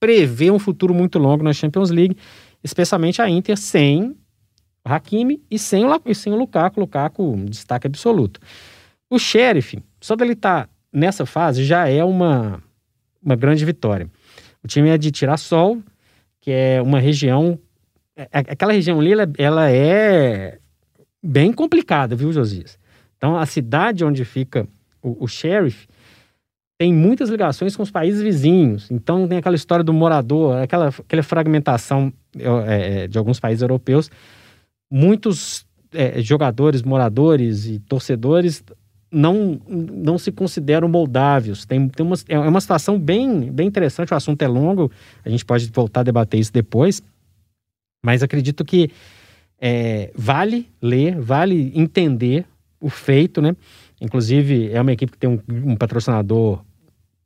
prevê 0.00 0.50
um 0.50 0.58
futuro 0.58 0.94
muito 0.94 1.18
longo 1.18 1.42
na 1.42 1.52
Champions 1.52 1.90
League, 1.90 2.16
especialmente 2.62 3.22
a 3.22 3.28
Inter 3.28 3.56
sem 3.56 4.16
o 4.84 4.92
Hakimi 4.92 5.42
e 5.50 5.58
sem 5.58 5.84
o, 5.84 6.00
e 6.04 6.14
sem 6.14 6.32
o 6.32 6.36
Lukaku. 6.36 6.80
Lukaku, 6.80 7.36
destaque 7.48 7.86
absoluto. 7.86 8.40
O 9.08 9.18
Sheriff, 9.18 9.82
só 10.00 10.16
dele 10.16 10.32
estar 10.32 10.66
tá 10.66 10.70
nessa 10.92 11.24
fase, 11.24 11.64
já 11.64 11.88
é 11.88 12.04
uma, 12.04 12.62
uma 13.22 13.36
grande 13.36 13.64
vitória. 13.64 14.10
O 14.62 14.68
time 14.68 14.88
é 14.88 14.98
de 14.98 15.10
Tirassol, 15.10 15.82
que 16.40 16.50
é 16.50 16.82
uma 16.82 16.98
região 16.98 17.58
é, 18.16 18.22
é, 18.32 18.38
aquela 18.38 18.72
região 18.72 19.00
ali, 19.00 19.12
ela, 19.12 19.32
ela 19.38 19.70
é 19.70 20.58
bem 21.22 21.52
complicada, 21.52 22.14
viu, 22.14 22.32
Josias? 22.32 22.78
Então, 23.16 23.36
a 23.36 23.46
cidade 23.46 24.04
onde 24.04 24.24
fica 24.24 24.68
o, 25.02 25.24
o 25.24 25.26
sheriff 25.26 25.86
tem 26.78 26.92
muitas 26.92 27.30
ligações 27.30 27.76
com 27.76 27.82
os 27.82 27.90
países 27.90 28.20
vizinhos. 28.20 28.90
Então, 28.90 29.28
tem 29.28 29.38
aquela 29.38 29.54
história 29.54 29.84
do 29.84 29.92
morador, 29.92 30.62
aquela, 30.62 30.88
aquela 30.88 31.22
fragmentação 31.22 32.12
é, 32.36 33.04
é, 33.04 33.06
de 33.06 33.16
alguns 33.16 33.38
países 33.38 33.62
europeus. 33.62 34.10
Muitos 34.90 35.66
é, 35.92 36.20
jogadores, 36.20 36.82
moradores 36.82 37.66
e 37.66 37.78
torcedores 37.78 38.62
não, 39.10 39.60
não 39.68 40.18
se 40.18 40.32
consideram 40.32 40.88
moldávios. 40.88 41.64
Tem, 41.64 41.88
tem 41.88 42.04
uma, 42.04 42.16
é 42.28 42.38
uma 42.38 42.60
situação 42.60 42.98
bem, 42.98 43.52
bem 43.52 43.68
interessante, 43.68 44.12
o 44.12 44.16
assunto 44.16 44.42
é 44.42 44.48
longo, 44.48 44.90
a 45.24 45.30
gente 45.30 45.44
pode 45.44 45.70
voltar 45.72 46.00
a 46.00 46.04
debater 46.04 46.40
isso 46.40 46.52
depois. 46.52 47.02
Mas 48.04 48.22
acredito 48.22 48.64
que 48.64 48.90
É, 49.66 50.10
vale 50.14 50.66
ler, 50.82 51.16
vale 51.18 51.72
entender 51.74 52.44
o 52.80 52.90
feito, 52.90 53.40
né? 53.40 53.56
Inclusive, 54.04 54.70
é 54.70 54.80
uma 54.80 54.92
equipe 54.92 55.12
que 55.12 55.18
tem 55.18 55.30
um, 55.30 55.40
um 55.48 55.76
patrocinador 55.76 56.62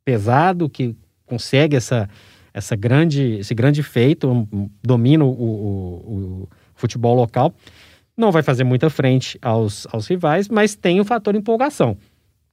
pesado, 0.05 0.69
que 0.69 0.95
consegue 1.25 1.75
essa, 1.75 2.09
essa 2.53 2.73
grande, 2.75 3.37
esse 3.39 3.53
grande 3.53 3.83
feito, 3.83 4.29
um, 4.31 4.69
domina 4.81 5.25
o, 5.25 5.29
o, 5.29 6.43
o, 6.43 6.49
futebol 6.73 7.15
local. 7.15 7.53
Não 8.15 8.31
vai 8.31 8.41
fazer 8.41 8.63
muita 8.63 8.89
frente 8.89 9.37
aos, 9.41 9.85
aos 9.91 10.07
rivais, 10.07 10.47
mas 10.47 10.73
tem 10.73 11.01
o 11.01 11.05
fator 11.05 11.35
empolgação, 11.35 11.97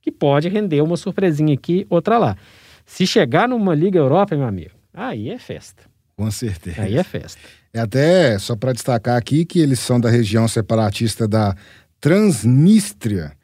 que 0.02 0.10
pode 0.10 0.48
render 0.48 0.80
uma 0.80 0.96
surpresinha 0.96 1.54
aqui, 1.54 1.86
outra 1.88 2.18
lá. 2.18 2.36
Se 2.84 3.06
chegar 3.06 3.48
numa 3.48 3.74
Liga 3.74 3.98
Europa, 3.98 4.36
meu 4.36 4.46
amigo, 4.46 4.72
aí 4.92 5.30
é 5.30 5.38
festa. 5.38 5.84
Com 6.16 6.30
certeza. 6.32 6.82
Aí 6.82 6.96
é 6.96 7.04
festa. 7.04 7.40
É 7.72 7.78
até 7.80 8.38
só 8.38 8.56
para 8.56 8.72
destacar 8.72 9.16
aqui 9.16 9.44
que 9.44 9.60
eles 9.60 9.78
são 9.78 10.00
da 10.00 10.10
região 10.10 10.48
separatista 10.48 11.28
da 11.28 11.54
Transnistria. 12.00 13.35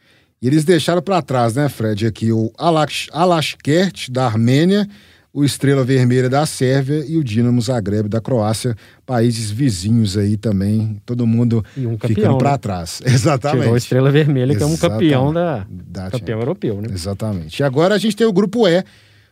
E 0.42 0.46
eles 0.48 0.64
deixaram 0.64 1.00
para 1.00 1.22
trás, 1.22 1.54
né, 1.54 1.68
Fred, 1.68 2.04
aqui 2.04 2.32
o 2.32 2.52
Alashkert 2.58 4.10
da 4.10 4.26
Armênia, 4.26 4.88
o 5.32 5.44
Estrela 5.44 5.84
Vermelha 5.84 6.28
da 6.28 6.44
Sérvia 6.44 7.04
e 7.06 7.16
o 7.16 7.22
Dinamo 7.22 7.62
Zagreb 7.62 8.08
da 8.08 8.20
Croácia, 8.20 8.76
países 9.06 9.52
vizinhos 9.52 10.16
aí 10.16 10.36
também, 10.36 11.00
todo 11.06 11.24
mundo 11.28 11.64
um 11.76 11.96
campeão, 11.96 12.08
ficando 12.08 12.38
para 12.38 12.50
né? 12.50 12.58
trás. 12.58 13.00
Exatamente. 13.06 13.60
Tirou 13.60 13.74
a 13.74 13.78
Estrela 13.78 14.10
Vermelha, 14.10 14.56
que 14.56 14.62
é 14.64 14.66
um 14.66 14.76
campeão 14.76 15.32
da, 15.32 15.64
da 15.70 16.10
campeão 16.10 16.40
europeu, 16.40 16.82
né? 16.82 16.88
Exatamente. 16.92 17.60
E 17.60 17.62
agora 17.62 17.94
a 17.94 17.98
gente 17.98 18.16
tem 18.16 18.26
o 18.26 18.32
grupo 18.32 18.66
E 18.66 18.84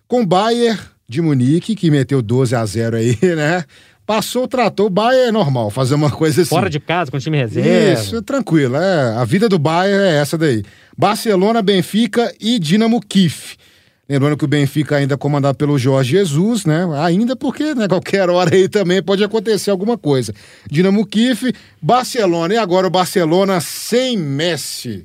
com 0.06 0.24
Bayern 0.24 0.78
de 1.08 1.20
Munique, 1.20 1.74
que 1.74 1.90
meteu 1.90 2.22
12 2.22 2.54
a 2.54 2.64
0 2.64 2.96
aí, 2.96 3.18
né? 3.34 3.64
Passou, 4.10 4.48
tratou, 4.48 4.86
o 4.86 4.90
Bayern 4.90 5.28
é 5.28 5.30
normal, 5.30 5.70
fazer 5.70 5.94
uma 5.94 6.10
coisa 6.10 6.42
assim. 6.42 6.50
Fora 6.50 6.68
de 6.68 6.80
casa, 6.80 7.12
com 7.12 7.16
o 7.16 7.20
time 7.20 7.38
reserva. 7.38 7.92
Isso, 7.92 8.20
tranquilo. 8.22 8.74
É, 8.74 9.14
a 9.16 9.24
vida 9.24 9.48
do 9.48 9.56
Bayern 9.56 10.02
é 10.02 10.16
essa 10.16 10.36
daí. 10.36 10.64
Barcelona, 10.98 11.62
Benfica 11.62 12.34
e 12.40 12.58
Dinamo 12.58 13.00
Kiev. 13.00 13.54
Lembrando 14.08 14.36
que 14.36 14.44
o 14.44 14.48
Benfica 14.48 14.96
ainda 14.96 15.14
é 15.14 15.16
comandado 15.16 15.56
pelo 15.56 15.78
Jorge 15.78 16.10
Jesus, 16.10 16.64
né? 16.64 16.88
Ainda 17.04 17.36
porque, 17.36 17.72
né, 17.72 17.86
qualquer 17.86 18.28
hora 18.28 18.52
aí 18.52 18.68
também 18.68 19.00
pode 19.00 19.22
acontecer 19.22 19.70
alguma 19.70 19.96
coisa. 19.96 20.34
Dinamo 20.68 21.06
Kiev, 21.06 21.52
Barcelona. 21.80 22.54
E 22.54 22.56
agora 22.56 22.88
o 22.88 22.90
Barcelona 22.90 23.60
sem 23.60 24.16
Messi. 24.16 25.04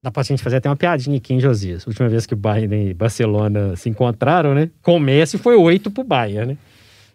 Dá 0.00 0.12
pra 0.12 0.22
gente 0.22 0.44
fazer 0.44 0.58
até 0.58 0.68
uma 0.68 0.76
piadinha 0.76 1.16
aqui, 1.16 1.34
hein, 1.34 1.40
Josias? 1.40 1.84
Última 1.88 2.08
vez 2.08 2.24
que 2.24 2.34
o 2.34 2.36
Bayern 2.36 2.90
e 2.90 2.94
Barcelona 2.94 3.74
se 3.74 3.88
encontraram, 3.88 4.54
né? 4.54 4.70
Com 4.80 5.00
Messi 5.00 5.38
foi 5.38 5.56
oito 5.56 5.90
pro 5.90 6.04
Bayern, 6.04 6.52
né? 6.52 6.58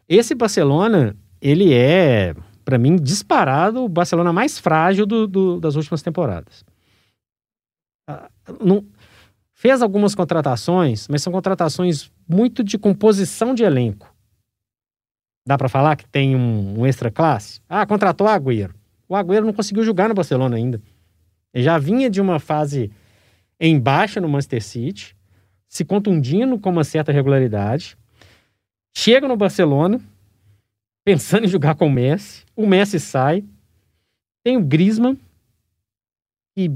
Esse 0.08 0.34
Barcelona, 0.34 1.16
ele 1.42 1.74
é, 1.74 2.34
para 2.64 2.78
mim, 2.78 2.96
disparado 2.96 3.84
o 3.84 3.90
Barcelona 3.90 4.32
mais 4.32 4.58
frágil 4.58 5.06
do, 5.06 5.28
do, 5.28 5.60
das 5.60 5.76
últimas 5.76 6.02
temporadas. 6.02 6.64
Ah, 8.08 8.30
não, 8.64 8.86
fez 9.54 9.82
algumas 9.82 10.16
contratações, 10.16 11.08
mas 11.08 11.22
são 11.22 11.34
contratações 11.34 12.12
muito 12.28 12.64
de 12.64 12.78
composição 12.78 13.54
de 13.54 13.64
elenco. 13.64 14.16
Dá 15.46 15.58
para 15.58 15.70
falar 15.70 15.96
que 15.96 16.08
tem 16.08 16.36
um, 16.36 16.82
um, 16.82 16.86
extra 16.86 17.10
classe? 17.10 17.62
Ah, 17.68 17.86
contratou 17.86 18.28
o 18.28 18.30
Agüero. 18.30 18.76
O 19.10 19.16
Agüero 19.16 19.46
não 19.46 19.54
conseguiu 19.54 19.84
jogar 19.84 20.10
no 20.10 20.14
Barcelona 20.14 20.58
ainda. 20.58 20.82
Ele 21.54 21.64
já 21.64 21.78
vinha 21.78 22.10
de 22.10 22.20
uma 22.22 22.40
fase 22.40 22.92
em 23.60 23.80
baixa 23.80 24.22
no 24.22 24.30
Manchester 24.30 24.64
City, 24.64 25.16
se 25.68 25.84
contundindo 25.84 26.60
com 26.60 26.70
uma 26.70 26.84
certa 26.84 27.12
regularidade. 27.12 27.98
Chega 29.00 29.28
no 29.28 29.38
Barcelona, 29.38 30.02
pensando 31.06 31.46
em 31.46 31.48
jogar 31.48 31.76
com 31.76 31.86
o 31.86 31.92
Messi. 31.92 32.44
O 32.56 32.66
Messi 32.66 33.00
sai. 33.00 33.46
Tem 34.44 34.58
o 34.58 34.64
Griezmann, 34.64 35.16
que 36.56 36.72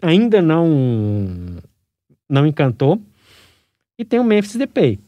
ainda 0.00 0.40
não, 0.40 0.68
não 2.28 2.46
encantou. 2.46 3.02
E 3.98 4.04
tem 4.04 4.20
o 4.20 4.24
Memphis 4.24 4.54
Depay. 4.54 5.00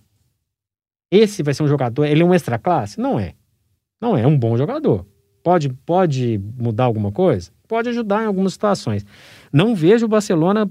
Esse 1.13 1.45
vai 1.45 1.55
ser 1.55 1.63
um 1.63 1.69
jogador. 1.69 2.05
Ele 2.07 2.23
é 2.23 2.25
um 2.25 2.35
extra 2.35 2.59
classe? 2.59 2.99
Não 2.99 3.21
é. 3.21 3.37
Não 4.01 4.17
é, 4.17 4.23
é 4.23 4.27
um 4.27 4.37
bom 4.37 4.57
jogador. 4.57 5.07
Pode, 5.45 5.69
pode 5.87 6.41
mudar 6.59 6.87
alguma 6.87 7.13
coisa? 7.13 7.53
Pode 7.69 7.89
ajudar 7.91 8.25
em 8.25 8.27
algumas 8.27 8.55
situações. 8.55 9.07
Não 9.53 9.77
vejo 9.77 10.07
o 10.07 10.09
Barcelona, 10.09 10.69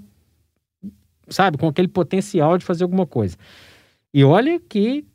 sabe, 1.30 1.58
com 1.58 1.70
aquele 1.70 1.88
potencial 1.88 2.58
de 2.58 2.66
fazer 2.66 2.84
alguma 2.84 3.08
coisa. 3.08 3.38
E 4.14 4.22
olha 4.26 4.60
que 4.60 5.06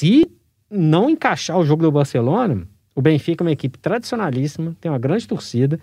se 0.00 0.32
não 0.70 1.10
encaixar 1.10 1.58
o 1.58 1.64
jogo 1.64 1.82
do 1.82 1.92
Barcelona, 1.92 2.66
o 2.94 3.02
Benfica 3.02 3.44
é 3.44 3.46
uma 3.46 3.52
equipe 3.52 3.78
tradicionalíssima, 3.78 4.74
tem 4.80 4.90
uma 4.90 4.98
grande 4.98 5.28
torcida, 5.28 5.78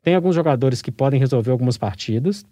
tem 0.00 0.14
alguns 0.14 0.34
jogadores 0.34 0.80
que 0.80 0.90
podem 0.90 1.20
resolver 1.20 1.50
algumas 1.50 1.76
partidas, 1.76 2.42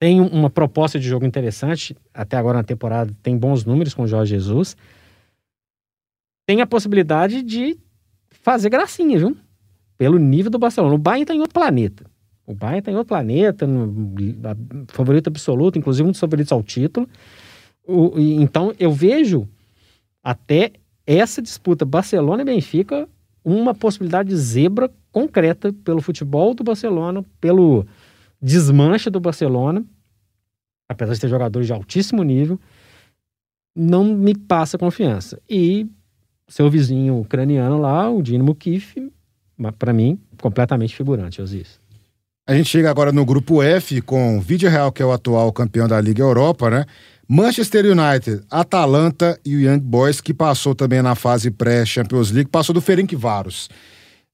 tem 0.00 0.20
uma 0.20 0.50
proposta 0.50 0.98
de 0.98 1.08
jogo 1.08 1.24
interessante, 1.24 1.96
até 2.12 2.36
agora 2.36 2.58
na 2.58 2.64
temporada 2.64 3.14
tem 3.22 3.38
bons 3.38 3.64
números 3.64 3.94
com 3.94 4.02
o 4.02 4.08
Jorge 4.08 4.34
Jesus. 4.34 4.76
Tem 6.44 6.60
a 6.60 6.66
possibilidade 6.66 7.40
de 7.40 7.78
fazer 8.28 8.70
gracinha, 8.70 9.16
viu? 9.16 9.36
Pelo 9.96 10.18
nível 10.18 10.50
do 10.50 10.58
Barcelona. 10.58 10.96
O 10.96 10.98
Bayern 10.98 11.22
está 11.22 11.32
em 11.32 11.38
outro 11.38 11.54
planeta. 11.54 12.04
O 12.44 12.54
Bayern 12.54 12.80
está 12.80 12.90
em 12.90 12.96
outro 12.96 13.10
planeta, 13.10 13.68
no, 13.68 14.16
favorito 14.88 15.28
absoluto, 15.28 15.78
inclusive 15.78 16.08
um 16.08 16.10
dos 16.10 16.18
favoritos 16.18 16.50
ao 16.50 16.60
título. 16.60 17.08
O, 17.86 18.18
então 18.18 18.74
eu 18.80 18.90
vejo 18.90 19.48
até 20.22 20.72
essa 21.06 21.42
disputa 21.42 21.84
Barcelona 21.84 22.42
e 22.42 22.44
Benfica 22.44 23.08
uma 23.44 23.74
possibilidade 23.74 24.28
de 24.28 24.36
zebra 24.36 24.90
concreta 25.10 25.72
pelo 25.72 26.00
futebol 26.00 26.54
do 26.54 26.62
Barcelona, 26.62 27.24
pelo 27.40 27.84
desmanche 28.40 29.10
do 29.10 29.20
Barcelona, 29.20 29.84
apesar 30.88 31.14
de 31.14 31.20
ter 31.20 31.28
jogadores 31.28 31.66
de 31.66 31.72
altíssimo 31.72 32.22
nível, 32.22 32.58
não 33.74 34.04
me 34.04 34.34
passa 34.34 34.78
confiança. 34.78 35.40
E 35.48 35.86
seu 36.48 36.70
vizinho 36.70 37.18
ucraniano 37.18 37.80
lá, 37.80 38.10
o 38.10 38.22
Dinamo 38.22 38.54
Kiev, 38.54 39.10
para 39.78 39.92
mim, 39.92 40.20
completamente 40.40 40.94
figurante, 40.94 41.40
Osiris. 41.40 41.80
A 42.46 42.54
gente 42.54 42.68
chega 42.68 42.90
agora 42.90 43.12
no 43.12 43.24
grupo 43.24 43.62
F 43.62 44.02
com 44.02 44.36
o 44.38 44.40
Vídeo 44.40 44.68
Real, 44.68 44.90
que 44.90 45.00
é 45.00 45.06
o 45.06 45.12
atual 45.12 45.52
campeão 45.52 45.86
da 45.86 46.00
Liga 46.00 46.22
Europa, 46.22 46.68
né? 46.68 46.84
Manchester 47.34 47.86
United, 47.86 48.42
Atalanta 48.50 49.40
e 49.42 49.56
o 49.56 49.60
Young 49.62 49.78
Boys, 49.78 50.20
que 50.20 50.34
passou 50.34 50.74
também 50.74 51.00
na 51.00 51.14
fase 51.14 51.50
pré-Champions 51.50 52.30
League, 52.30 52.50
passou 52.50 52.74
do 52.74 52.80
Ferencváros. 52.82 53.70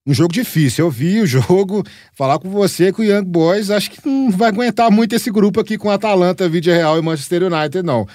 Um 0.05 0.13
jogo 0.13 0.33
difícil. 0.33 0.83
Eu 0.83 0.91
vi 0.91 1.21
o 1.21 1.23
jogo, 1.25 1.81
falar 2.13 2.39
com 2.39 2.49
você 2.49 2.91
que 2.91 2.99
o 2.99 3.03
Young 3.05 3.23
Boys 3.23 3.69
acho 3.69 3.89
que 3.89 4.05
não 4.05 4.29
vai 4.29 4.49
aguentar 4.49 4.91
muito 4.91 5.15
esse 5.15 5.31
grupo 5.31 5.61
aqui 5.61 5.77
com 5.77 5.89
Atalanta, 5.89 6.49
Vídeo 6.49 6.73
Real 6.73 6.99
e 6.99 7.01
Manchester 7.01 7.43
United, 7.43 7.83
não. 7.83 8.05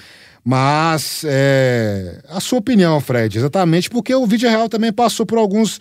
Mas 0.43 1.25
é, 1.27 2.21
a 2.29 2.39
sua 2.39 2.59
opinião, 2.59 3.01
Fred, 3.01 3.39
exatamente 3.39 3.89
porque 3.89 4.13
o 4.13 4.27
Vídeo 4.27 4.47
Real 4.47 4.69
também 4.69 4.93
passou 4.93 5.25
por 5.25 5.39
alguns 5.39 5.79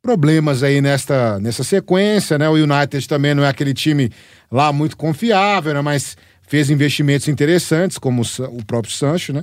problemas 0.00 0.62
aí 0.62 0.80
nesta, 0.80 1.40
nessa 1.40 1.64
sequência, 1.64 2.38
né? 2.38 2.48
O 2.48 2.52
United 2.52 3.08
também 3.08 3.34
não 3.34 3.42
é 3.42 3.48
aquele 3.48 3.74
time 3.74 4.12
lá 4.48 4.72
muito 4.72 4.96
confiável, 4.96 5.74
né? 5.74 5.80
Mas 5.80 6.16
fez 6.54 6.70
investimentos 6.70 7.26
interessantes, 7.26 7.98
como 7.98 8.22
o 8.22 8.64
próprio 8.64 8.92
Sancho, 8.92 9.32
né? 9.32 9.42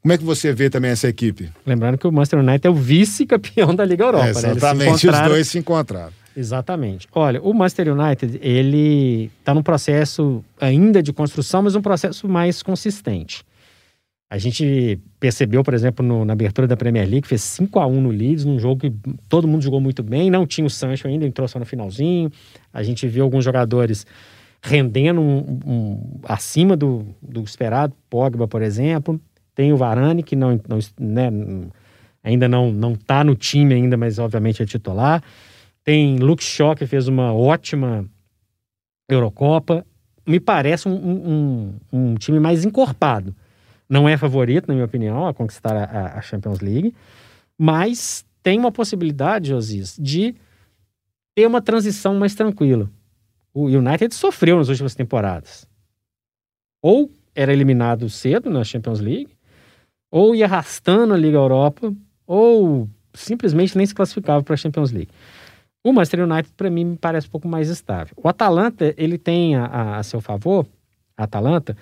Como 0.00 0.10
é 0.10 0.16
que 0.16 0.24
você 0.24 0.54
vê 0.54 0.70
também 0.70 0.90
essa 0.90 1.06
equipe? 1.06 1.50
Lembrando 1.66 1.98
que 1.98 2.06
o 2.06 2.12
Manchester 2.12 2.38
United 2.38 2.66
é 2.66 2.70
o 2.70 2.74
vice-campeão 2.74 3.74
da 3.74 3.84
Liga 3.84 4.04
Europa, 4.04 4.26
é, 4.26 4.30
exatamente, 4.30 5.06
né? 5.06 5.12
os 5.12 5.28
dois 5.28 5.48
se 5.48 5.58
encontraram. 5.58 6.12
Exatamente. 6.34 7.06
Olha, 7.12 7.42
o 7.42 7.52
Manchester 7.52 7.92
United, 7.92 8.38
ele 8.40 9.30
está 9.38 9.52
num 9.52 9.62
processo 9.62 10.42
ainda 10.58 11.02
de 11.02 11.12
construção, 11.12 11.62
mas 11.62 11.74
um 11.74 11.82
processo 11.82 12.26
mais 12.26 12.62
consistente. 12.62 13.44
A 14.30 14.38
gente 14.38 14.98
percebeu, 15.20 15.62
por 15.62 15.74
exemplo, 15.74 16.04
no, 16.04 16.24
na 16.24 16.32
abertura 16.32 16.66
da 16.66 16.76
Premier 16.76 17.06
League, 17.06 17.28
fez 17.28 17.42
5 17.42 17.78
a 17.78 17.86
1 17.86 18.00
no 18.00 18.10
Leeds, 18.10 18.46
num 18.46 18.58
jogo 18.58 18.80
que 18.80 18.92
todo 19.28 19.46
mundo 19.46 19.62
jogou 19.62 19.80
muito 19.80 20.02
bem, 20.02 20.30
não 20.30 20.46
tinha 20.46 20.66
o 20.66 20.70
Sancho 20.70 21.06
ainda, 21.06 21.26
entrou 21.26 21.46
só 21.46 21.58
no 21.58 21.66
finalzinho. 21.66 22.32
A 22.72 22.82
gente 22.82 23.06
viu 23.06 23.24
alguns 23.24 23.44
jogadores 23.44 24.06
rendendo 24.66 25.20
um, 25.20 25.60
um, 25.64 26.20
acima 26.24 26.76
do, 26.76 27.06
do 27.22 27.42
esperado, 27.44 27.94
Pogba, 28.10 28.48
por 28.48 28.62
exemplo. 28.62 29.20
Tem 29.54 29.72
o 29.72 29.76
Varane, 29.76 30.24
que 30.24 30.34
não, 30.34 30.60
não 30.68 30.78
né, 30.98 31.30
ainda 32.22 32.48
não 32.48 32.72
não 32.72 32.92
está 32.92 33.22
no 33.22 33.36
time 33.36 33.74
ainda, 33.74 33.96
mas 33.96 34.18
obviamente 34.18 34.62
é 34.62 34.66
titular. 34.66 35.22
Tem 35.84 36.18
Luke 36.18 36.42
Shaw, 36.42 36.74
que 36.74 36.84
fez 36.84 37.06
uma 37.06 37.32
ótima 37.32 38.04
Eurocopa. 39.08 39.86
Me 40.26 40.40
parece 40.40 40.88
um, 40.88 40.94
um, 40.94 41.74
um, 41.92 42.14
time 42.16 42.40
mais 42.40 42.64
encorpado. 42.64 43.34
Não 43.88 44.08
é 44.08 44.16
favorito, 44.16 44.66
na 44.66 44.74
minha 44.74 44.84
opinião, 44.84 45.28
a 45.28 45.32
conquistar 45.32 45.76
a, 45.76 46.18
a 46.18 46.20
Champions 46.20 46.58
League, 46.58 46.92
mas 47.56 48.26
tem 48.42 48.58
uma 48.58 48.72
possibilidade, 48.72 49.50
Josias, 49.50 49.96
de 49.96 50.34
ter 51.36 51.46
uma 51.46 51.62
transição 51.62 52.16
mais 52.16 52.34
tranquila 52.34 52.90
o 53.56 53.64
United 53.68 54.14
sofreu 54.14 54.58
nas 54.58 54.68
últimas 54.68 54.94
temporadas. 54.94 55.66
Ou 56.82 57.10
era 57.34 57.54
eliminado 57.54 58.10
cedo 58.10 58.50
na 58.50 58.62
Champions 58.62 59.00
League, 59.00 59.30
ou 60.10 60.34
ia 60.34 60.44
arrastando 60.44 61.14
a 61.14 61.16
Liga 61.16 61.38
Europa, 61.38 61.90
ou 62.26 62.86
simplesmente 63.14 63.74
nem 63.74 63.86
se 63.86 63.94
classificava 63.94 64.42
para 64.42 64.52
a 64.52 64.58
Champions 64.58 64.92
League. 64.92 65.10
O 65.82 65.90
Manchester 65.90 66.24
United, 66.24 66.52
para 66.54 66.68
mim, 66.68 66.84
me 66.84 66.96
parece 66.98 67.28
um 67.28 67.30
pouco 67.30 67.48
mais 67.48 67.70
estável. 67.70 68.14
O 68.22 68.28
Atalanta, 68.28 68.94
ele 68.98 69.16
tem 69.16 69.56
a, 69.56 69.64
a, 69.64 69.96
a 69.98 70.02
seu 70.02 70.20
favor, 70.20 70.66
a 71.16 71.24
Atalanta, 71.24 71.74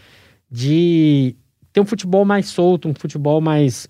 de 0.49 1.35
ter 1.73 1.81
um 1.81 1.87
futebol 1.87 2.25
mais 2.25 2.47
solto, 2.47 2.89
um 2.89 2.95
futebol 2.95 3.41
mais, 3.41 3.89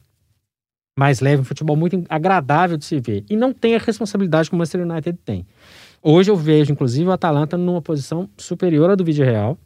mais 0.99 1.21
leve, 1.21 1.43
um 1.43 1.45
futebol 1.45 1.77
muito 1.77 2.03
agradável 2.09 2.79
de 2.79 2.87
se 2.87 2.99
ver. 2.99 3.27
E 3.29 3.37
não 3.37 3.53
tem 3.53 3.75
a 3.77 3.79
responsabilidade 3.79 4.49
que 4.49 4.55
o 4.55 4.59
Manchester 4.59 4.89
United 4.89 5.19
tem. 5.23 5.47
Hoje 6.07 6.31
eu 6.31 6.37
vejo, 6.37 6.71
inclusive, 6.71 7.09
o 7.09 7.13
Atalanta 7.13 7.57
numa 7.57 7.81
posição 7.81 8.29
superior 8.37 8.91
à 8.91 8.95
do 8.95 9.03
vídeo 9.03 9.25
real. 9.25 9.57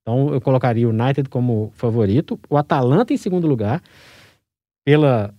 Então 0.00 0.32
eu 0.32 0.40
colocaria 0.40 0.88
o 0.88 0.90
United 0.90 1.28
como 1.28 1.70
favorito, 1.74 2.40
o 2.48 2.56
Atalanta 2.56 3.12
em 3.12 3.18
segundo 3.18 3.46
lugar, 3.46 3.82
pela 4.82 5.34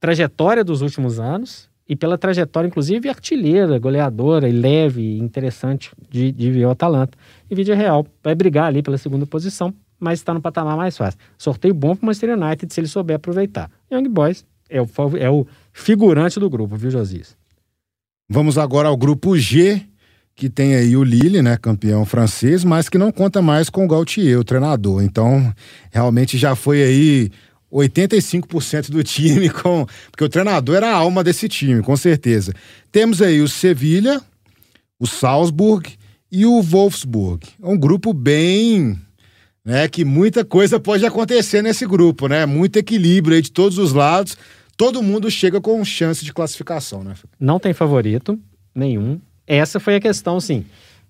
trajetória 0.00 0.64
dos 0.64 0.80
últimos 0.80 1.20
anos 1.20 1.68
e 1.86 1.94
pela 1.94 2.16
trajetória, 2.16 2.66
inclusive, 2.66 3.06
artilheira, 3.10 3.78
goleadora 3.78 4.48
e 4.48 4.52
leve, 4.52 5.18
interessante 5.18 5.90
de, 6.08 6.32
de 6.32 6.50
ver 6.50 6.64
o 6.64 6.70
Atalanta. 6.70 7.18
E 7.50 7.54
vídeo 7.54 7.76
real 7.76 8.06
vai 8.24 8.34
brigar 8.34 8.68
ali 8.68 8.82
pela 8.82 8.96
segunda 8.96 9.26
posição, 9.26 9.74
mas 10.00 10.20
está 10.20 10.32
no 10.32 10.40
patamar 10.40 10.78
mais 10.78 10.96
fácil. 10.96 11.20
Sorteio 11.36 11.74
bom 11.74 11.94
para 11.94 12.02
o 12.02 12.06
Manchester 12.06 12.30
United 12.30 12.72
se 12.72 12.80
ele 12.80 12.88
souber 12.88 13.16
aproveitar. 13.16 13.70
Young 13.92 14.08
Boys 14.08 14.42
é 14.70 14.80
o, 14.80 14.88
é 15.18 15.28
o 15.28 15.46
figurante 15.70 16.40
do 16.40 16.48
grupo, 16.48 16.76
viu, 16.76 16.90
Josias? 16.90 17.36
Vamos 18.28 18.58
agora 18.58 18.88
ao 18.88 18.96
grupo 18.96 19.38
G, 19.38 19.80
que 20.34 20.50
tem 20.50 20.74
aí 20.74 20.96
o 20.96 21.04
Lille, 21.04 21.42
né, 21.42 21.56
campeão 21.56 22.04
francês, 22.04 22.64
mas 22.64 22.88
que 22.88 22.98
não 22.98 23.12
conta 23.12 23.40
mais 23.40 23.70
com 23.70 23.84
o 23.84 23.88
Gautier, 23.88 24.38
o 24.38 24.44
treinador. 24.44 25.02
Então, 25.02 25.54
realmente 25.92 26.36
já 26.36 26.56
foi 26.56 26.82
aí 26.82 27.30
85% 27.72 28.90
do 28.90 29.04
time 29.04 29.48
com. 29.50 29.86
Porque 30.10 30.24
o 30.24 30.28
treinador 30.28 30.76
era 30.76 30.88
a 30.90 30.96
alma 30.96 31.22
desse 31.22 31.48
time, 31.48 31.82
com 31.82 31.96
certeza. 31.96 32.52
Temos 32.90 33.22
aí 33.22 33.40
o 33.40 33.48
Sevilha, 33.48 34.20
o 34.98 35.06
Salzburg 35.06 35.88
e 36.30 36.44
o 36.44 36.60
Wolfsburg. 36.60 37.46
É 37.62 37.66
um 37.66 37.78
grupo 37.78 38.12
bem. 38.12 38.98
Né, 39.64 39.88
que 39.88 40.04
muita 40.04 40.44
coisa 40.44 40.78
pode 40.78 41.04
acontecer 41.04 41.60
nesse 41.60 41.84
grupo, 41.84 42.28
né? 42.28 42.46
Muito 42.46 42.76
equilíbrio 42.76 43.42
de 43.42 43.50
todos 43.50 43.78
os 43.78 43.92
lados. 43.92 44.38
Todo 44.76 45.02
mundo 45.02 45.30
chega 45.30 45.60
com 45.60 45.84
chance 45.84 46.24
de 46.24 46.32
classificação, 46.32 47.02
né? 47.02 47.14
Não 47.40 47.58
tem 47.58 47.72
favorito 47.72 48.38
nenhum. 48.74 49.20
Essa 49.46 49.80
foi 49.80 49.96
a 49.96 50.00
questão, 50.00 50.38
sim. 50.40 50.66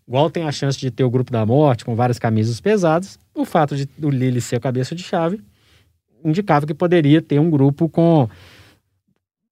Igual 0.07 0.31
tem 0.31 0.44
a 0.44 0.52
chance 0.52 0.79
de 0.79 0.90
ter 0.90 1.02
o 1.02 1.11
grupo 1.11 1.33
da 1.33 1.44
morte 1.44 1.85
com 1.85 1.96
várias 1.96 2.18
camisas 2.18 2.61
pesadas, 2.61 3.18
o 3.35 3.44
fato 3.44 3.74
de 3.76 3.88
o 4.00 4.09
Lille 4.09 4.40
ser 4.40 4.57
a 4.57 4.61
cabeça 4.61 4.94
de 4.94 5.02
chave 5.02 5.40
indicava 6.24 6.66
que 6.66 6.74
poderia 6.74 7.22
ter 7.22 7.38
um 7.38 7.50
grupo 7.50 7.88
com 7.88 8.29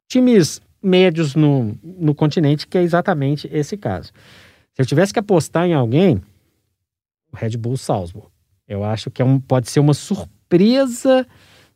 times 0.09 0.61
médios 0.83 1.35
no, 1.35 1.77
no 1.83 2.15
continente, 2.15 2.67
que 2.67 2.77
é 2.77 2.83
exatamente 2.83 3.49
esse 3.53 3.77
caso. 3.77 4.13
Se 4.73 4.83
eu 4.83 4.87
tivesse 4.87 5.13
que 5.13 5.19
apostar 5.19 5.67
em 5.67 5.73
alguém, 5.73 6.21
o 7.33 7.37
Red 7.37 7.57
Bull 7.57 7.77
Salzburg. 7.77 8.29
Eu 8.67 8.83
acho 8.83 9.11
que 9.11 9.23
é 9.23 9.25
um, 9.25 9.39
pode 9.39 9.71
ser 9.71 9.81
uma 9.81 9.95
surpresa, 9.95 11.27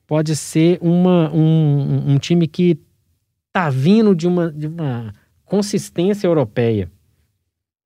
pode 0.09 0.35
ser 0.35 0.79
uma, 0.81 1.31
um, 1.33 2.13
um 2.13 2.19
time 2.19 2.49
que 2.49 2.81
tá 3.53 3.69
vindo 3.69 4.17
de 4.17 4.27
uma, 4.27 4.51
de 4.51 4.67
uma 4.67 5.13
consistência 5.45 6.27
europeia. 6.27 6.91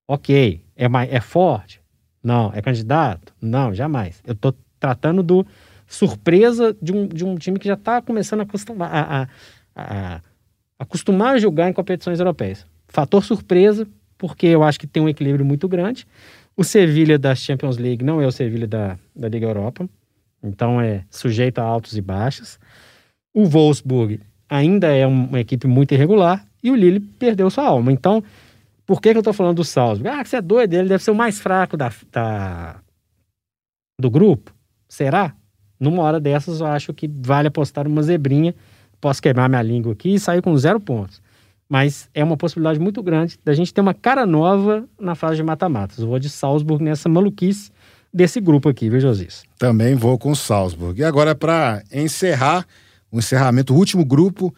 Ok, 0.07 0.63
é, 0.75 0.85
é 1.09 1.19
forte? 1.19 1.81
Não. 2.23 2.49
É 2.55 2.61
candidato? 2.61 3.33
Não, 3.41 3.73
jamais. 3.73 4.23
Eu 4.25 4.33
tô 4.33 4.53
tratando 4.79 5.21
do 5.21 5.45
surpresa 5.85 6.75
de 6.81 6.93
um, 6.93 7.07
de 7.07 7.25
um 7.25 7.35
time 7.35 7.59
que 7.59 7.67
já 7.67 7.73
está 7.73 8.01
começando 8.01 8.39
a 8.39 8.43
acostumar 8.43 8.89
a, 8.89 9.21
a, 9.21 9.27
a, 9.75 10.21
acostumar 10.79 11.35
a 11.35 11.39
jogar 11.39 11.69
em 11.69 11.73
competições 11.73 12.19
europeias. 12.19 12.65
Fator 12.87 13.21
surpresa, 13.21 13.85
porque 14.17 14.47
eu 14.47 14.63
acho 14.63 14.79
que 14.79 14.87
tem 14.87 15.03
um 15.03 15.09
equilíbrio 15.09 15.45
muito 15.45 15.67
grande. 15.67 16.07
O 16.55 16.63
Sevilha 16.63 17.19
da 17.19 17.35
Champions 17.35 17.77
League 17.77 18.03
não 18.03 18.21
é 18.21 18.25
o 18.25 18.31
Sevilha 18.31 18.67
da, 18.67 18.97
da 19.13 19.27
Liga 19.27 19.47
Europa, 19.47 19.89
então 20.43 20.81
é 20.81 21.05
sujeito 21.09 21.59
a 21.59 21.63
altos 21.63 21.95
e 21.97 22.01
baixos. 22.01 22.59
O 23.33 23.45
Wolfsburg 23.45 24.19
ainda 24.49 24.87
é 24.87 25.07
uma 25.07 25.39
equipe 25.39 25.67
muito 25.67 25.93
irregular 25.93 26.45
e 26.61 26.69
o 26.69 26.75
Lille 26.75 26.99
perdeu 26.99 27.49
sua 27.49 27.65
alma. 27.65 27.91
Então, 27.91 28.23
por 28.85 29.01
que, 29.01 29.11
que 29.11 29.17
eu 29.17 29.21
estou 29.21 29.33
falando 29.33 29.57
do 29.57 29.63
Salzburg? 29.63 30.09
Ah, 30.09 30.23
você 30.23 30.37
é 30.37 30.41
doido, 30.41 30.73
ele 30.73 30.89
deve 30.89 31.03
ser 31.03 31.11
o 31.11 31.15
mais 31.15 31.39
fraco 31.39 31.77
da, 31.77 31.91
da 32.11 32.81
do 33.99 34.11
grupo. 34.11 34.53
Será? 34.87 35.33
numa 35.83 36.01
hora 36.01 36.19
dessas, 36.19 36.61
eu 36.61 36.67
acho 36.67 36.93
que 36.93 37.07
vale 37.07 37.49
apostar 37.49 37.85
uma 37.85 38.01
zebrinha. 38.01 38.55
Posso 39.01 39.21
queimar 39.21 39.49
minha 39.49 39.61
língua 39.61 39.91
aqui 39.91 40.13
e 40.13 40.19
sair 40.19 40.41
com 40.41 40.55
zero 40.57 40.79
pontos. 40.79 41.21
Mas 41.67 42.09
é 42.13 42.23
uma 42.23 42.37
possibilidade 42.37 42.79
muito 42.79 43.03
grande 43.03 43.37
da 43.43 43.53
gente 43.53 43.73
ter 43.73 43.81
uma 43.81 43.93
cara 43.93 44.25
nova 44.25 44.87
na 44.99 45.13
fase 45.13 45.35
de 45.35 45.43
mata-matas. 45.43 45.99
Eu 45.99 46.07
vou 46.07 46.19
de 46.19 46.29
Salzburg 46.29 46.83
nessa 46.83 47.09
maluquice 47.09 47.71
desse 48.13 48.39
grupo 48.39 48.69
aqui, 48.69 48.89
viu, 48.89 48.99
Josias? 48.99 49.43
Também 49.57 49.95
vou 49.95 50.17
com 50.17 50.35
Salzburg. 50.35 50.99
E 50.99 51.03
agora, 51.03 51.33
para 51.33 51.83
encerrar, 51.91 52.65
o 53.11 53.19
encerramento, 53.19 53.73
o 53.73 53.77
último 53.77 54.05
grupo 54.05 54.53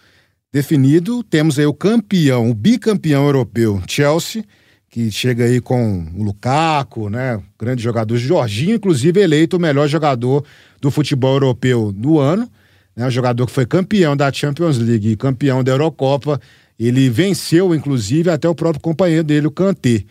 definido, 0.52 1.24
temos 1.24 1.58
aí 1.60 1.66
o 1.66 1.74
campeão, 1.74 2.50
o 2.50 2.54
bicampeão 2.54 3.26
europeu, 3.26 3.82
Chelsea, 3.88 4.44
que 4.90 5.12
chega 5.12 5.44
aí 5.44 5.60
com 5.60 6.06
o 6.16 6.24
Lukaku, 6.24 7.10
né? 7.10 7.42
Grande 7.60 7.84
jogador. 7.84 8.18
Jorginho, 8.18 8.76
inclusive, 8.76 9.20
eleito 9.20 9.58
o 9.58 9.60
melhor 9.60 9.88
jogador 9.88 10.46
do 10.80 10.90
futebol 10.90 11.34
europeu 11.34 11.92
do 11.92 12.20
ano. 12.20 12.50
Né? 12.96 13.06
O 13.06 13.10
jogador 13.10 13.46
que 13.46 13.52
foi 13.52 13.66
campeão 13.66 14.16
da 14.16 14.32
Champions 14.32 14.78
League 14.78 15.10
e 15.10 15.18
campeão 15.18 15.62
da 15.62 15.74
Eurocopa. 15.74 16.40
Ele 16.80 17.10
venceu, 17.10 17.76
inclusive, 17.76 18.30
até 18.30 18.48
o 18.48 18.56
próprio 18.56 18.82
companheiro 18.82 19.24
dele, 19.24 19.48
o 19.48 19.52
Kanté. 19.52 20.04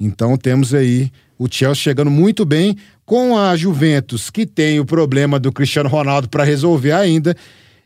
Então 0.00 0.36
temos 0.36 0.74
aí 0.74 1.12
o 1.38 1.46
Chelsea 1.48 1.76
chegando 1.82 2.10
muito 2.10 2.44
bem 2.44 2.76
com 3.04 3.36
a 3.36 3.56
Juventus, 3.56 4.30
que 4.30 4.46
tem 4.46 4.80
o 4.80 4.84
problema 4.84 5.38
do 5.38 5.52
Cristiano 5.52 5.88
Ronaldo 5.88 6.28
para 6.28 6.44
resolver 6.44 6.92
ainda, 6.92 7.36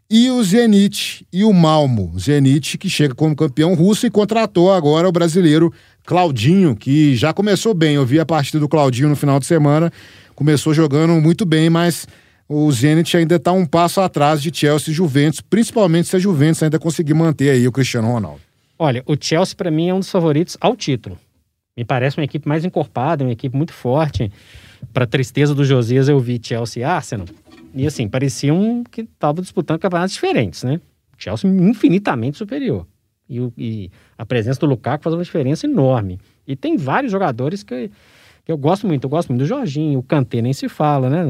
e 0.09 0.31
o 0.31 0.43
Zenit 0.43 1.27
e 1.33 1.43
o 1.43 1.53
Malmo. 1.53 2.13
Zenit 2.19 2.79
que 2.79 2.89
chega 2.89 3.15
como 3.15 3.35
campeão 3.35 3.75
russo 3.75 4.07
e 4.07 4.11
contratou 4.11 4.73
agora 4.73 5.09
o 5.09 5.13
brasileiro 5.13 5.73
Claudinho, 6.05 6.77
que 6.77 7.17
já 7.17 7.33
começou 7.33 7.75
bem. 7.75 7.97
Eu 7.97 8.07
vi 8.07 8.21
a 8.21 8.27
partida 8.27 8.61
do 8.61 8.69
Claudinho 8.69 9.09
no 9.09 9.17
final 9.17 9.41
de 9.41 9.47
semana, 9.47 9.93
começou 10.35 10.73
jogando 10.73 11.21
muito 11.21 11.45
bem, 11.45 11.69
mas 11.69 12.07
o 12.49 12.71
Zenit 12.71 13.17
ainda 13.17 13.35
está 13.35 13.51
um 13.51 13.67
passo 13.67 14.01
atrás 14.01 14.41
de 14.41 14.57
Chelsea 14.57 14.93
e 14.93 14.95
Juventus, 14.95 15.41
principalmente 15.41 16.07
se 16.09 16.15
a 16.15 16.19
Juventus 16.21 16.63
ainda 16.63 16.79
conseguir 16.79 17.15
manter 17.15 17.51
aí 17.51 17.67
o 17.67 17.73
Cristiano 17.73 18.07
Ronaldo. 18.07 18.41
Olha, 18.79 19.03
o 19.07 19.17
Chelsea 19.19 19.57
para 19.57 19.71
mim 19.71 19.89
é 19.89 19.95
um 19.95 19.99
dos 19.99 20.11
favoritos 20.11 20.57
ao 20.61 20.77
título. 20.77 21.19
Me 21.77 21.85
parece 21.85 22.17
uma 22.17 22.25
equipe 22.25 22.47
mais 22.49 22.65
encorpada, 22.65 23.25
uma 23.25 23.33
equipe 23.33 23.57
muito 23.57 23.73
forte. 23.73 24.31
Para 24.93 25.07
tristeza 25.07 25.55
do 25.55 25.65
Josias, 25.65 26.09
eu 26.09 26.19
vi 26.19 26.41
Chelsea 26.43 26.81
e 26.81 26.85
Arsenal. 26.85 27.27
E 27.75 27.87
assim, 27.87 28.09
pareciam 28.09 28.83
que 28.91 29.03
estavam 29.03 29.43
disputando 29.43 29.79
campeonatos 29.79 30.15
diferentes, 30.15 30.63
né? 30.63 30.81
Chelsea 31.19 31.51
infinitamente 31.51 32.39
superior. 32.39 32.87
E, 33.29 33.39
e, 33.59 33.91
a 34.17 34.25
presença 34.25 34.61
do 34.61 34.67
Lukaku 34.67 35.05
faz 35.05 35.15
uma 35.15 35.23
diferença 35.23 35.67
enorme. 35.67 36.19
E 36.47 36.55
tem 36.55 36.77
vários 36.77 37.11
jogadores 37.11 37.63
que 37.63 37.91
eu 38.47 38.57
gosto 38.57 38.87
muito, 38.87 39.03
eu 39.05 39.11
gosto 39.11 39.29
muito 39.31 39.41
do 39.41 39.47
Jorginho, 39.47 39.99
o 39.99 40.03
Kanté 40.05 40.41
nem 40.41 40.53
se 40.53 40.69
fala, 40.69 41.11
né? 41.11 41.27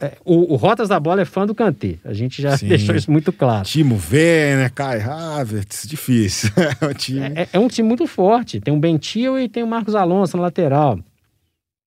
É, 0.00 0.12
o, 0.24 0.54
o 0.54 0.56
Rotas 0.56 0.88
da 0.88 0.98
Bola 0.98 1.20
é 1.20 1.24
fã 1.26 1.46
do 1.46 1.54
Kanté, 1.54 1.98
a 2.02 2.14
gente 2.14 2.40
já 2.40 2.56
Sim. 2.58 2.68
deixou 2.68 2.94
isso 2.94 3.10
muito 3.12 3.30
claro. 3.32 3.64
Timo 3.64 4.00
Werner, 4.10 4.72
Kai 4.72 5.00
Havertz, 5.02 5.86
difícil. 5.86 6.48
é, 6.80 6.86
um 6.86 6.94
time... 6.94 7.20
É, 7.20 7.48
é, 7.52 7.58
um 7.58 7.68
time 7.68 7.86
muito 7.86 8.06
forte, 8.06 8.60
tem 8.60 8.72
o 8.72 8.78
Bentil 8.78 9.38
e 9.38 9.46
tem 9.46 9.62
o 9.62 9.66
Marcos 9.66 9.94
Alonso 9.94 10.38
na 10.38 10.44
lateral. 10.44 10.98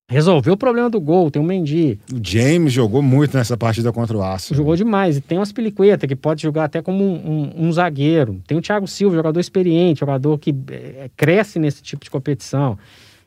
Resolveu 0.10 0.54
o 0.54 0.58
problema 0.58 0.89
do 0.89 1.02
gol, 1.02 1.30
tem 1.30 1.41
o 1.41 1.43
Mendy. 1.43 2.00
O 2.13 2.20
James 2.24 2.72
jogou 2.72 3.02
muito 3.02 3.36
nessa 3.36 3.58
partida 3.58 3.91
contra 3.91 4.17
o 4.17 4.24
Aço. 4.24 4.56
Jogou 4.56 4.74
demais. 4.74 5.17
E 5.17 5.22
tem 5.22 5.38
o 5.38 5.41
Aspilicueta, 5.41 6.08
que 6.08 6.15
pode 6.15 6.41
jogar 6.41 6.63
até 6.63 6.82
como 6.82 7.04
um, 7.04 7.52
um, 7.58 7.67
um, 7.67 7.72
zagueiro. 7.74 8.41
Tem 8.48 8.58
o 8.58 8.62
Thiago 8.62 8.88
Silva, 8.88 9.17
jogador 9.17 9.38
experiente, 9.38 10.00
jogador 10.00 10.38
que 10.38 10.56
é, 10.72 11.10
cresce 11.17 11.60
nesse 11.60 11.84
tipo 11.84 12.06
de 12.06 12.10
competição. 12.10 12.78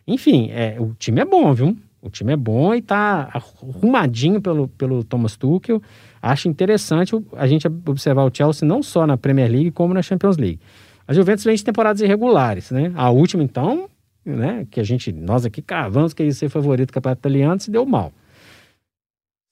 Enfim, 0.09 0.49
é, 0.53 0.77
o 0.81 0.95
time 0.99 1.21
é 1.21 1.25
bom, 1.27 1.53
viu? 1.53 1.77
O 2.01 2.09
time 2.09 2.33
é 2.33 2.37
bom 2.37 2.75
e 2.75 2.81
tá 2.81 3.29
arrumadinho 3.31 4.41
pelo, 4.41 4.67
pelo 4.67 5.05
Thomas 5.05 5.37
Tuchel. 5.37 5.83
Acho 6.23 6.49
interessante 6.49 7.15
a 7.37 7.47
gente 7.47 7.69
observar 7.85 8.25
o 8.25 8.31
Chelsea 8.35 8.67
não 8.67 8.83
só 8.83 9.07
na 9.07 9.19
Premier 9.19 9.51
League, 9.51 9.71
como 9.71 9.93
na 9.93 10.01
Champions 10.01 10.39
League. 10.39 10.59
A 11.07 11.13
Juventus 11.13 11.45
vem 11.45 11.55
de 11.55 11.63
temporadas 11.63 12.01
irregulares, 12.01 12.71
né? 12.71 12.91
A 12.95 13.11
última, 13.11 13.43
então, 13.43 13.90
né? 14.37 14.67
Que 14.71 14.81
a 14.81 14.85
gente, 14.85 15.13
nós 15.13 15.45
aqui 15.45 15.63
cravamos 15.63 16.15
que 16.15 16.23
ia 16.23 16.33
ser 16.33 16.49
favorito 16.49 16.93
campeonato 16.93 17.21
italiano, 17.21 17.61
se 17.61 17.71
deu 17.71 17.85
mal. 17.85 18.13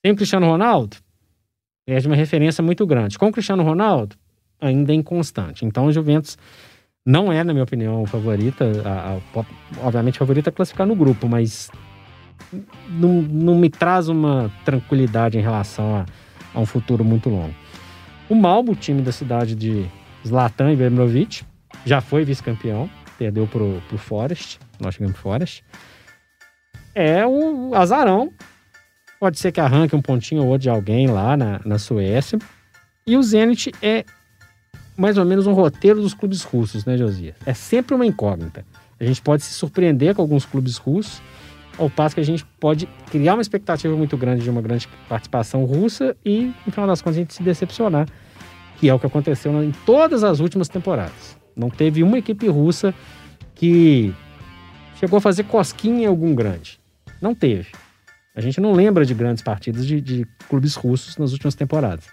Sem 0.05 0.13
o 0.13 0.17
Cristiano 0.17 0.47
Ronaldo, 0.47 0.97
perde 1.87 2.07
uma 2.07 2.17
referência 2.17 2.63
muito 2.63 2.87
grande. 2.87 3.19
Com 3.19 3.29
o 3.29 3.33
Cristiano 3.33 3.63
Ronaldo, 3.63 4.17
ainda 4.61 4.93
é 4.93 4.95
inconstante. 4.95 5.65
Então, 5.65 5.89
a 5.89 5.93
Juventus 5.93 6.37
não 7.05 7.33
é, 7.33 7.43
na 7.43 7.53
minha 7.53 7.65
opinião, 7.65 8.05
favorita. 8.07 8.65
A, 8.85 9.17
a, 9.17 9.45
obviamente, 9.85 10.17
a 10.17 10.19
favorita 10.19 10.51
é 10.51 10.53
classificar 10.53 10.87
no 10.87 10.95
grupo, 10.95 11.29
mas 11.29 11.71
não, 12.89 13.23
não 13.23 13.55
me 13.55 13.71
traz 13.71 14.09
uma 14.09 14.53
tranquilidade 14.65 15.39
em 15.39 15.41
relação 15.41 15.97
a, 15.97 16.07
a 16.55 16.61
um 16.61 16.67
futuro 16.67 17.05
muito 17.05 17.29
longo. 17.29 17.55
O 18.29 18.35
Malmo, 18.35 18.77
time 18.77 19.01
da 19.01 19.11
cidade 19.11 19.55
de 19.55 19.87
Zlatan 20.27 20.73
Ibrahimovic, 20.73 21.43
já 21.85 22.01
foi 22.01 22.25
vice-campeão. 22.25 22.91
perdeu 23.19 23.47
pro, 23.47 23.81
pro 23.89 23.97
Forest, 23.97 24.59
Nottingham 24.81 25.15
Forest. 25.15 25.65
É 26.95 27.27
o 27.27 27.75
azarão. 27.75 28.33
Pode 29.21 29.39
ser 29.39 29.53
que 29.53 29.61
arranque 29.61 29.97
um 29.97 30.03
pontinho 30.03 30.43
ou 30.43 30.49
outro 30.49 30.63
de 30.63 30.71
alguém 30.71 31.07
lá 31.09 31.37
na, 31.37 31.61
na 31.65 31.79
Suécia. 31.79 32.39
E 33.07 33.17
o 33.17 33.23
Zenit 33.23 33.73
é 33.83 34.05
mais 34.97 35.17
ou 35.17 35.25
menos 35.25 35.47
um 35.47 35.53
roteiro 35.53 36.01
dos 36.01 36.13
clubes 36.13 36.43
russos, 36.43 36.85
né, 36.85 36.97
Josias? 36.97 37.37
É 37.47 37.55
sempre 37.55 37.95
uma 37.95 38.05
incógnita. 38.05 38.65
A 38.99 39.05
gente 39.05 39.23
pode 39.23 39.45
se 39.45 39.55
surpreender 39.55 40.15
com 40.15 40.23
alguns 40.23 40.45
clubes 40.45 40.77
russos, 40.77 41.23
ao 41.79 41.89
passo 41.89 42.17
que 42.17 42.21
a 42.21 42.25
gente 42.25 42.45
pode 42.59 42.89
criar 43.09 43.35
uma 43.35 43.43
expectativa 43.43 43.97
muito 43.97 44.17
grande 44.17 44.43
de 44.43 44.51
uma 44.51 44.61
grande 44.61 44.89
participação 45.09 45.65
russa 45.65 46.17
e, 46.25 46.53
no 46.67 46.73
final 46.73 46.89
das 46.89 47.01
contas, 47.01 47.17
a 47.17 47.21
gente 47.21 47.33
se 47.33 47.43
decepcionar, 47.43 48.09
que 48.79 48.89
é 48.89 48.95
o 48.95 48.99
que 48.99 49.07
aconteceu 49.07 49.63
em 49.63 49.71
todas 49.87 50.25
as 50.25 50.41
últimas 50.41 50.69
temporadas. 50.69 51.39
Não 51.55 51.71
teve 51.71 52.03
uma 52.03 52.19
equipe 52.19 52.49
russa 52.49 52.93
que 53.55 54.13
chegou 54.99 55.19
a 55.19 55.21
fazer 55.21 55.45
cosquinha 55.45 56.03
em 56.03 56.07
algum 56.07 56.35
grande. 56.35 56.81
Não 57.21 57.35
teve. 57.35 57.69
A 58.35 58.41
gente 58.41 58.61
não 58.61 58.73
lembra 58.73 59.05
de 59.05 59.15
grandes 59.15 59.43
partidas 59.43 59.87
de, 59.87 60.01
de 60.01 60.27
clubes 60.49 60.75
russos 60.75 61.17
nas 61.17 61.33
últimas 61.33 61.55
temporadas. 61.55 62.07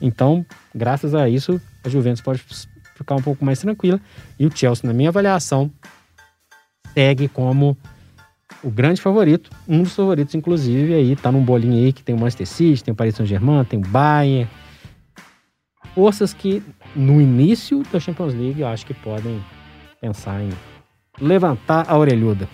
Então, 0.00 0.44
graças 0.74 1.14
a 1.14 1.28
isso, 1.28 1.60
a 1.84 1.88
Juventus 1.88 2.20
pode 2.20 2.40
ficar 2.96 3.16
um 3.16 3.22
pouco 3.22 3.44
mais 3.44 3.58
tranquila. 3.58 4.00
E 4.38 4.46
o 4.46 4.56
Chelsea, 4.56 4.86
na 4.86 4.92
minha 4.92 5.08
avaliação, 5.08 5.70
segue 6.94 7.28
como 7.28 7.76
o 8.62 8.70
grande 8.70 9.00
favorito, 9.00 9.50
um 9.66 9.82
dos 9.82 9.94
favoritos, 9.94 10.34
inclusive, 10.34 10.94
aí 10.94 11.16
tá 11.16 11.32
num 11.32 11.44
bolinho 11.44 11.84
aí 11.84 11.92
que 11.92 12.02
tem 12.02 12.14
o 12.14 12.18
Manchester 12.18 12.46
City, 12.46 12.84
tem 12.84 12.92
o 12.92 12.94
Paris 12.94 13.16
Saint-Germain, 13.16 13.64
tem 13.64 13.80
o 13.80 13.82
Bayern. 13.82 14.48
Forças 15.94 16.32
que 16.32 16.62
no 16.94 17.20
início 17.20 17.82
da 17.92 17.98
Champions 17.98 18.34
League 18.34 18.60
eu 18.60 18.68
acho 18.68 18.86
que 18.86 18.94
podem 18.94 19.42
pensar 20.00 20.40
em 20.40 20.50
levantar 21.22 21.86
a 21.88 21.96
orelhuda. 21.96 22.48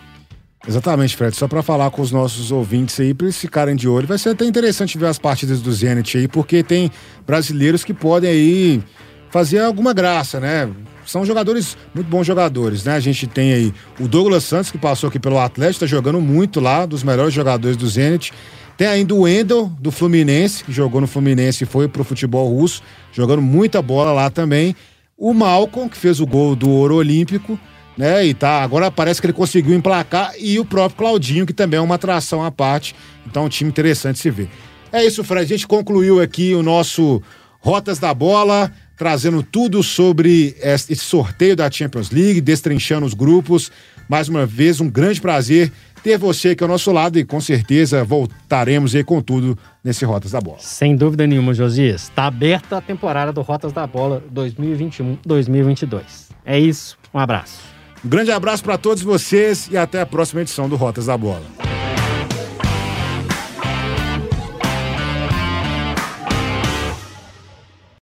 Exatamente, 0.66 1.16
Fred. 1.16 1.35
Só 1.35 1.48
para 1.48 1.62
falar 1.62 1.90
com 1.90 2.02
os 2.02 2.12
nossos 2.12 2.52
ouvintes 2.52 3.00
aí, 3.00 3.14
para 3.14 3.26
eles 3.26 3.38
ficarem 3.38 3.74
de 3.74 3.88
olho, 3.88 4.07
vai 4.07 4.18
ser 4.18 4.31
até 4.31 4.44
interessante 4.44 4.98
ver 4.98 5.07
as 5.07 5.18
partidas 5.18 5.62
do 5.62 5.72
Zenit 5.72 6.18
aí, 6.18 6.28
porque 6.28 6.62
tem 6.62 6.90
brasileiros 7.26 7.85
que 7.85 7.94
podem 7.94 8.28
aí 8.28 8.83
fazer 9.31 9.61
alguma 9.61 9.94
graça, 9.94 10.38
né? 10.38 10.68
São 11.07 11.24
jogadores, 11.24 11.76
muito 11.94 12.09
bons 12.09 12.26
jogadores, 12.26 12.85
né? 12.85 12.94
A 12.94 13.00
gente 13.00 13.26
tem 13.26 13.52
aí 13.54 13.74
o 13.98 14.07
Douglas 14.07 14.44
Santos, 14.44 14.70
que 14.70 14.76
passou 14.76 15.09
aqui 15.09 15.18
pelo 15.18 15.38
Atlético, 15.38 15.81
tá 15.81 15.87
jogando 15.87 16.20
muito 16.20 16.61
lá, 16.61 16.85
dos 16.85 17.02
melhores 17.02 17.33
jogadores 17.33 17.76
do 17.76 17.88
Zenit. 17.88 18.33
Tem 18.76 18.87
ainda 18.87 19.14
o 19.14 19.22
Wendel, 19.22 19.72
do 19.81 19.90
Fluminense, 19.90 20.62
que 20.62 20.70
jogou 20.70 21.00
no 21.00 21.07
Fluminense 21.07 21.64
e 21.64 21.66
foi 21.66 21.88
pro 21.88 22.04
futebol 22.04 22.48
russo, 22.48 22.83
jogando 23.12 23.40
muita 23.40 23.81
bola 23.81 24.12
lá 24.12 24.28
também. 24.28 24.76
O 25.16 25.33
Malcolm, 25.33 25.88
que 25.88 25.96
fez 25.96 26.20
o 26.20 26.26
gol 26.26 26.54
do 26.54 26.68
Ouro 26.68 26.96
Olímpico, 26.96 27.59
né? 27.98 28.24
E 28.24 28.32
tá, 28.32 28.62
agora 28.62 28.90
parece 28.90 29.20
que 29.20 29.26
ele 29.26 29.34
conseguiu 29.34 29.74
emplacar. 29.74 30.32
E 30.38 30.61
o 30.61 30.64
próprio 30.64 30.96
Claudinho, 30.96 31.44
que 31.44 31.52
também 31.52 31.78
é 31.78 31.80
uma 31.80 31.96
atração 31.96 32.44
à 32.44 32.50
parte. 32.50 32.94
Então, 33.26 33.44
um 33.44 33.48
time 33.48 33.68
interessante 33.68 34.20
se 34.20 34.30
ver. 34.30 34.48
É 34.92 35.04
isso, 35.04 35.24
Fred. 35.24 35.42
A 35.42 35.48
gente 35.48 35.66
concluiu 35.66 36.20
aqui 36.20 36.54
o 36.54 36.62
nosso 36.62 37.20
Rotas 37.58 37.98
da 37.98 38.14
Bola 38.14 38.72
trazendo 38.96 39.44
tudo 39.44 39.80
sobre 39.82 40.56
esse 40.61 40.96
sorteio 40.96 41.54
da 41.54 41.70
Champions 41.70 42.11
League, 42.11 42.40
destrinchando 42.40 43.06
os 43.06 43.14
grupos. 43.14 43.70
Mais 44.08 44.28
uma 44.28 44.44
vez, 44.44 44.80
um 44.80 44.90
grande 44.90 45.20
prazer 45.20 45.70
ter 46.02 46.18
você 46.18 46.50
aqui 46.50 46.62
ao 46.62 46.68
nosso 46.68 46.90
lado 46.90 47.18
e 47.18 47.24
com 47.24 47.40
certeza 47.40 48.02
voltaremos 48.02 48.94
aí 48.94 49.04
com 49.04 49.20
tudo 49.20 49.56
nesse 49.84 50.04
Rotas 50.04 50.32
da 50.32 50.40
Bola. 50.40 50.58
Sem 50.61 50.96
dúvida 50.96 51.26
nenhuma, 51.26 51.54
Josias. 51.54 52.04
Está 52.04 52.26
aberta 52.26 52.78
a 52.78 52.80
temporada 52.80 53.32
do 53.32 53.40
Rotas 53.42 53.72
da 53.72 53.87
Bola 53.87 54.22
2021-2022. 54.34 56.28
É 56.44 56.58
isso. 56.58 56.96
Um 57.12 57.18
abraço. 57.18 57.67
Um 58.04 58.08
grande 58.08 58.30
abraço 58.30 58.62
para 58.62 58.78
todos 58.78 59.02
vocês 59.02 59.68
e 59.70 59.76
até 59.76 60.00
a 60.00 60.06
próxima 60.06 60.40
edição 60.40 60.68
do 60.68 60.76
Rotas 60.76 61.06
da 61.06 61.16
Bola. 61.16 61.77